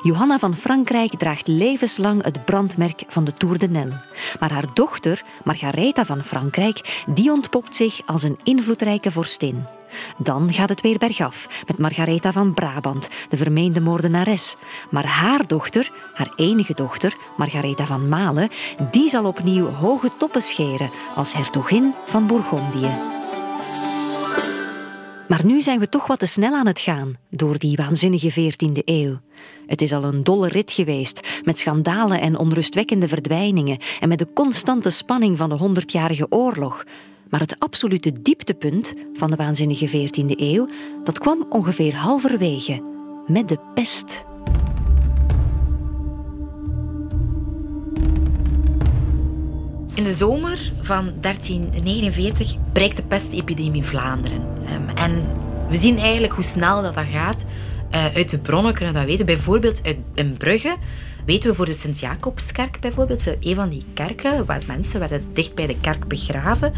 Johanna 0.02 0.40
van 0.40 0.56
Frankrijk 0.56 1.18
draagt 1.18 1.48
levenslang 1.48 2.24
het 2.24 2.46
brandmerk 2.46 3.04
van 3.08 3.24
de 3.24 3.34
Tour 3.34 3.58
de 3.58 3.70
Nel. 3.70 3.90
Maar 4.40 4.52
haar 4.52 4.74
dochter, 4.74 5.24
Margaretha 5.44 6.06
van 6.06 6.24
Frankrijk, 6.24 7.04
die 7.08 7.32
ontpopt 7.32 7.76
zich 7.76 8.02
als 8.06 8.24
een 8.24 8.40
invloedrijke 8.44 9.12
vorstin. 9.12 9.66
Dan 10.18 10.54
gaat 10.54 10.70
het 10.70 10.82
weer 10.82 10.98
bergaf 10.98 11.48
met 11.68 11.78
Margaretha 11.78 12.32
van 12.32 12.54
Brabant, 12.54 13.10
de 13.30 13.38
vermeende 13.38 13.82
moordenares. 13.82 14.56
Maar 14.90 15.06
haar 15.06 15.48
dochter, 15.48 15.92
haar 16.14 16.34
enige 16.36 16.74
dochter, 16.74 17.16
Margaretha 17.38 17.86
van 17.86 18.10
Malen, 18.10 18.50
die 18.92 19.10
zal 19.10 19.26
opnieuw 19.26 19.70
hoge 19.70 20.10
toppen 20.18 20.42
scheren 20.42 20.90
als 21.16 21.34
hertogin 21.34 21.94
van 22.06 22.28
Bourgondië. 22.28 23.17
Maar 25.28 25.46
nu 25.46 25.62
zijn 25.62 25.80
we 25.80 25.90
toch 25.90 26.08
wat 26.08 26.20
te 26.20 26.26
snel 26.26 26.54
aan 26.56 26.68
het 26.68 26.80
gaan 26.80 27.16
door 27.30 27.58
die 27.58 27.76
waanzinnige 27.76 28.32
14e 28.32 28.84
eeuw. 28.86 29.20
Het 29.66 29.82
is 29.82 29.94
al 29.94 30.04
een 30.04 30.24
dolle 30.24 30.48
rit 30.48 30.72
geweest, 30.72 31.28
met 31.44 31.60
schandalen 31.60 32.22
en 32.22 32.38
onrustwekkende 32.38 33.08
verdwijningen 33.08 33.80
en 34.00 34.10
met 34.10 34.20
de 34.20 34.28
constante 34.34 34.90
spanning 34.90 35.38
van 35.38 35.50
de 35.50 35.56
Honderdjarige 35.56 36.28
Oorlog. 36.30 36.84
Maar 37.30 37.40
het 37.40 37.60
absolute 37.60 38.22
dieptepunt 38.22 38.94
van 39.14 39.30
de 39.30 39.36
waanzinnige 39.36 39.88
14e 39.88 40.40
eeuw, 40.40 40.70
dat 41.04 41.20
kwam 41.20 41.46
ongeveer 41.50 41.96
halverwege, 41.96 42.82
met 43.28 43.48
de 43.48 43.60
pest. 43.74 44.26
In 49.98 50.04
de 50.04 50.14
zomer 50.14 50.72
van 50.82 51.14
1349 51.20 52.56
breekt 52.74 52.96
de 52.96 53.04
pestepidemie 53.04 53.84
Vlaanderen. 53.84 54.48
Ehm, 54.66 54.98
en 54.98 55.28
we 55.70 55.78
zien 55.78 56.00
eigenlijk 56.00 56.34
hoe 56.34 56.44
snel 56.44 56.82
dat, 56.82 56.94
dat 56.94 57.06
gaat. 57.12 57.46
Uh, 57.92 58.06
uit 58.16 58.30
de 58.30 58.38
bronnen 58.38 58.74
kunnen 58.74 58.94
we 58.94 59.00
dat 59.00 59.10
weten. 59.10 59.26
Bijvoorbeeld 59.26 59.82
uit, 59.84 59.98
in 60.14 60.38
Brugge 60.38 60.76
weten 61.26 61.50
we 61.50 61.56
voor 61.56 61.66
de 61.66 61.74
Sint-Jacobskerk 61.74 62.80
bijvoorbeeld, 62.80 63.24
een 63.40 63.56
van 63.56 63.70
die 63.70 63.84
kerken 63.94 64.46
waar 64.46 64.64
mensen 64.68 65.00
werden 65.00 65.26
dicht 65.34 65.56
bij 65.56 65.68
de 65.68 65.80
kerk 65.82 66.08
begraven. 66.08 66.74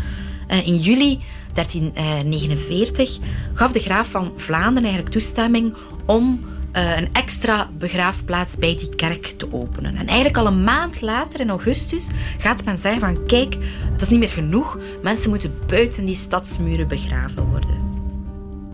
Uh, 0.47 0.67
in 0.67 0.77
juli 0.77 1.19
1349 1.53 3.17
gaf 3.53 3.71
de 3.71 3.79
graaf 3.79 4.07
van 4.07 4.31
Vlaanderen 4.35 4.83
eigenlijk 4.83 5.13
toestemming 5.13 5.75
om 6.05 6.39
uh, 6.73 6.97
een 6.97 7.09
extra 7.11 7.69
begraafplaats 7.77 8.57
bij 8.57 8.75
die 8.75 8.95
kerk 8.95 9.33
te 9.37 9.53
openen. 9.53 9.95
En 9.95 10.07
eigenlijk 10.07 10.37
al 10.37 10.47
een 10.47 10.63
maand 10.63 11.01
later, 11.01 11.39
in 11.39 11.49
augustus, 11.49 12.07
gaat 12.37 12.65
men 12.65 12.77
zeggen 12.77 13.01
van 13.01 13.25
kijk, 13.25 13.57
dat 13.91 14.01
is 14.01 14.09
niet 14.09 14.19
meer 14.19 14.29
genoeg. 14.29 14.77
Mensen 15.01 15.29
moeten 15.29 15.53
buiten 15.67 16.05
die 16.05 16.15
stadsmuren 16.15 16.87
begraven 16.87 17.45
worden. 17.45 17.87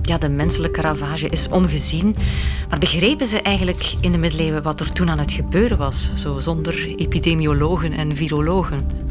Ja, 0.01 0.17
de 0.17 0.29
menselijke 0.29 0.81
ravage 0.81 1.29
is 1.29 1.47
ongezien. 1.47 2.15
Maar 2.69 2.79
begrepen 2.79 3.25
ze 3.25 3.41
eigenlijk 3.41 3.93
in 4.01 4.11
de 4.11 4.17
middeleeuwen 4.17 4.63
wat 4.63 4.79
er 4.79 4.91
toen 4.91 5.09
aan 5.09 5.19
het 5.19 5.31
gebeuren 5.31 5.77
was, 5.77 6.11
zo 6.15 6.39
zonder 6.39 6.95
epidemiologen 6.95 7.91
en 7.91 8.15
virologen? 8.15 9.03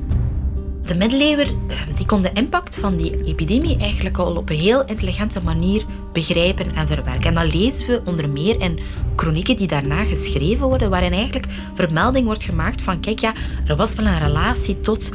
De 0.82 0.94
middeleeuwen 0.94 1.46
eh, 1.46 1.76
die 1.94 2.06
kon 2.06 2.22
de 2.22 2.30
impact 2.32 2.76
van 2.76 2.96
die 2.96 3.24
epidemie 3.24 3.78
eigenlijk 3.78 4.18
al 4.18 4.36
op 4.36 4.50
een 4.50 4.58
heel 4.58 4.84
intelligente 4.84 5.40
manier 5.42 5.84
begrijpen 6.14 6.74
en 6.74 6.86
verwerken. 6.86 7.24
En 7.24 7.34
dat 7.34 7.54
lezen 7.54 7.86
we 7.86 8.02
onder 8.04 8.28
meer 8.28 8.60
in 8.60 8.78
chronieken 9.16 9.56
die 9.56 9.66
daarna 9.66 10.04
geschreven 10.04 10.66
worden, 10.66 10.90
waarin 10.90 11.12
eigenlijk 11.12 11.46
vermelding 11.74 12.26
wordt 12.26 12.42
gemaakt 12.42 12.82
van 12.82 13.00
kijk 13.00 13.18
ja, 13.18 13.32
er 13.66 13.76
was 13.76 13.94
wel 13.94 14.06
een 14.06 14.18
relatie 14.18 14.80
tot 14.80 15.10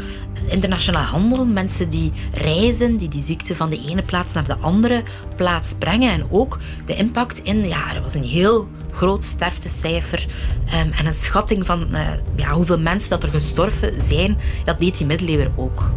internationale 0.48 1.06
handel, 1.06 1.46
mensen 1.46 1.90
die 1.90 2.12
reizen, 2.34 2.98
die 2.98 3.10
die 3.10 3.22
ziekte 3.22 3.56
van 3.56 3.70
de 3.70 3.86
ene 3.88 4.04
plaats 4.04 4.34
naar 4.34 4.46
de 4.46 4.58
andere 4.58 5.04
plaats 5.36 5.74
brengen 5.80 6.12
en 6.12 6.28
ook 6.30 6.60
de 6.86 6.96
impact 6.96 7.40
in, 7.44 7.68
ja, 7.68 7.96
er 7.96 8.02
was 8.02 8.14
een 8.14 8.24
heel 8.24 8.68
groot 8.92 9.24
sterftecijfer 9.24 10.28
um, 10.66 10.92
en 10.92 11.06
een 11.06 11.14
schatting 11.14 11.66
van 11.66 11.88
uh, 11.92 12.10
ja, 12.36 12.52
hoeveel 12.52 12.80
mensen 12.80 13.10
dat 13.10 13.24
er 13.24 13.30
gestorven 13.30 14.02
zijn, 14.02 14.38
dat 14.66 14.80
deed 14.80 14.98
die 14.98 15.08
middeleeuwen 15.08 15.54
ook. 15.56 15.92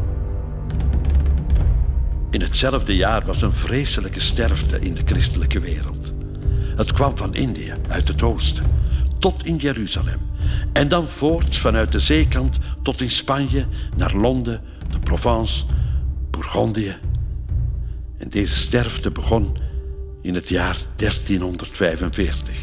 In 2.33 2.41
hetzelfde 2.41 2.97
jaar 2.97 3.27
was 3.27 3.43
een 3.43 3.53
vreselijke 3.53 4.21
sterfte 4.21 4.79
in 4.79 4.95
de 4.95 5.03
christelijke 5.05 5.61
wereld. 5.61 6.13
Het 6.77 6.93
kwam 6.93 7.17
van 7.17 7.35
Indië, 7.35 7.75
uit 7.89 8.09
het 8.09 8.23
oosten, 8.23 8.65
tot 9.19 9.45
in 9.45 9.57
Jeruzalem. 9.57 10.21
En 10.73 10.89
dan 10.89 11.09
voorts 11.09 11.59
vanuit 11.59 11.93
de 11.93 11.99
zeekant 11.99 12.57
tot 12.83 13.01
in 13.01 13.11
Spanje, 13.11 13.67
naar 13.97 14.15
Londen, 14.17 14.61
de 14.91 14.99
Provence, 14.99 15.65
Bourgondië. 16.31 16.97
En 18.19 18.29
deze 18.29 18.55
sterfte 18.55 19.11
begon 19.11 19.57
in 20.23 20.35
het 20.35 20.49
jaar 20.49 20.77
1345. 20.97 22.57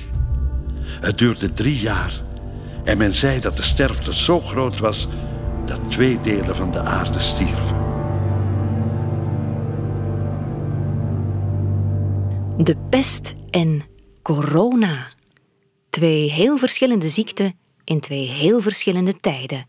Het 1.02 1.18
duurde 1.18 1.54
drie 1.54 1.80
jaar 1.80 2.22
en 2.84 2.98
men 2.98 3.14
zei 3.14 3.40
dat 3.40 3.56
de 3.56 3.64
sterfte 3.64 4.14
zo 4.14 4.42
groot 4.42 4.80
was 4.80 5.08
dat 5.66 5.80
twee 5.90 6.22
delen 6.22 6.56
van 6.56 6.72
de 6.72 6.82
aarde 6.82 7.20
stierven. 7.20 7.99
De 12.64 12.76
pest 12.90 13.36
en 13.50 13.84
corona. 14.22 15.08
Twee 15.90 16.32
heel 16.32 16.58
verschillende 16.58 17.10
ziekten 17.10 17.60
in 17.84 18.00
twee 18.00 18.28
heel 18.28 18.60
verschillende 18.60 19.20
tijden. 19.20 19.66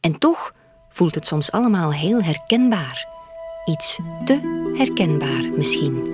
En 0.00 0.18
toch 0.18 0.54
voelt 0.88 1.14
het 1.14 1.26
soms 1.26 1.50
allemaal 1.50 1.92
heel 1.92 2.22
herkenbaar. 2.22 3.08
Iets 3.64 3.98
te 4.24 4.40
herkenbaar 4.76 5.50
misschien. 5.56 6.12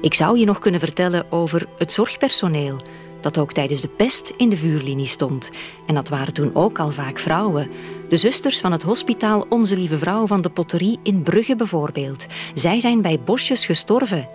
Ik 0.00 0.14
zou 0.14 0.38
je 0.38 0.44
nog 0.44 0.58
kunnen 0.58 0.80
vertellen 0.80 1.32
over 1.32 1.66
het 1.78 1.92
zorgpersoneel, 1.92 2.80
dat 3.32 3.38
ook 3.38 3.52
tijdens 3.52 3.80
de 3.80 3.88
pest 3.88 4.32
in 4.36 4.48
de 4.48 4.56
vuurlinie 4.56 5.06
stond. 5.06 5.50
En 5.86 5.94
dat 5.94 6.08
waren 6.08 6.34
toen 6.34 6.54
ook 6.54 6.78
al 6.78 6.90
vaak 6.90 7.18
vrouwen. 7.18 7.70
De 8.08 8.16
zusters 8.16 8.60
van 8.60 8.72
het 8.72 8.82
hospitaal 8.82 9.46
Onze 9.48 9.76
Lieve 9.76 9.98
Vrouw 9.98 10.26
van 10.26 10.40
de 10.40 10.50
Potterie 10.50 10.98
in 11.02 11.22
Brugge 11.22 11.56
bijvoorbeeld. 11.56 12.26
Zij 12.54 12.80
zijn 12.80 13.02
bij 13.02 13.20
bosjes 13.20 13.66
gestorven. 13.66 14.28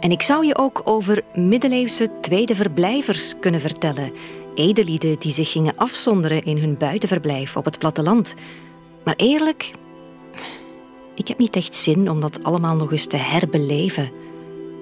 En 0.00 0.10
ik 0.10 0.22
zou 0.22 0.46
je 0.46 0.58
ook 0.58 0.82
over 0.84 1.22
middeleeuwse 1.34 2.10
tweede 2.20 2.54
verblijvers 2.54 3.34
kunnen 3.40 3.60
vertellen. 3.60 4.12
Edelieden 4.54 5.18
die 5.18 5.32
zich 5.32 5.52
gingen 5.52 5.76
afzonderen 5.76 6.42
in 6.42 6.58
hun 6.58 6.76
buitenverblijf 6.76 7.56
op 7.56 7.64
het 7.64 7.78
platteland. 7.78 8.34
Maar 9.04 9.16
eerlijk, 9.16 9.72
ik 11.14 11.28
heb 11.28 11.38
niet 11.38 11.56
echt 11.56 11.74
zin 11.74 12.10
om 12.10 12.20
dat 12.20 12.44
allemaal 12.44 12.76
nog 12.76 12.92
eens 12.92 13.06
te 13.06 13.16
herbeleven. 13.16 14.10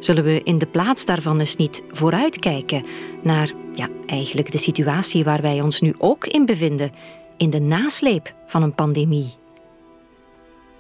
Zullen 0.00 0.24
we 0.24 0.40
in 0.44 0.58
de 0.58 0.66
plaats 0.66 1.04
daarvan 1.04 1.38
eens 1.38 1.56
niet 1.56 1.82
vooruitkijken 1.90 2.84
naar 3.22 3.52
ja, 3.74 3.88
eigenlijk 4.06 4.52
de 4.52 4.58
situatie 4.58 5.24
waar 5.24 5.42
wij 5.42 5.60
ons 5.60 5.80
nu 5.80 5.94
ook 5.98 6.26
in 6.26 6.46
bevinden, 6.46 6.92
in 7.36 7.50
de 7.50 7.60
nasleep 7.60 8.34
van 8.46 8.62
een 8.62 8.74
pandemie? 8.74 9.38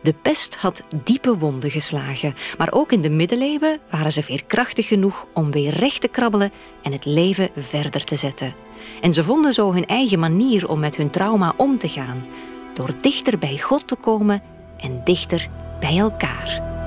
De 0.02 0.12
pest 0.12 0.56
had 0.56 0.82
diepe 1.04 1.38
wonden 1.38 1.70
geslagen, 1.70 2.34
maar 2.58 2.72
ook 2.72 2.92
in 2.92 3.00
de 3.00 3.10
middeleeuwen 3.10 3.78
waren 3.90 4.12
ze 4.12 4.22
veerkrachtig 4.22 4.88
genoeg 4.88 5.26
om 5.34 5.50
weer 5.50 5.72
recht 5.72 6.00
te 6.00 6.08
krabbelen 6.08 6.52
en 6.82 6.92
het 6.92 7.04
leven 7.04 7.48
verder 7.56 8.04
te 8.04 8.16
zetten. 8.16 8.54
En 9.00 9.12
ze 9.12 9.24
vonden 9.24 9.52
zo 9.52 9.72
hun 9.72 9.86
eigen 9.86 10.18
manier 10.18 10.68
om 10.68 10.80
met 10.80 10.96
hun 10.96 11.10
trauma 11.10 11.54
om 11.56 11.78
te 11.78 11.88
gaan, 11.88 12.24
door 12.74 12.90
dichter 13.00 13.38
bij 13.38 13.58
God 13.58 13.86
te 13.88 13.96
komen 13.96 14.42
en 14.76 15.00
dichter 15.04 15.48
bij 15.80 15.98
elkaar. 15.98 16.79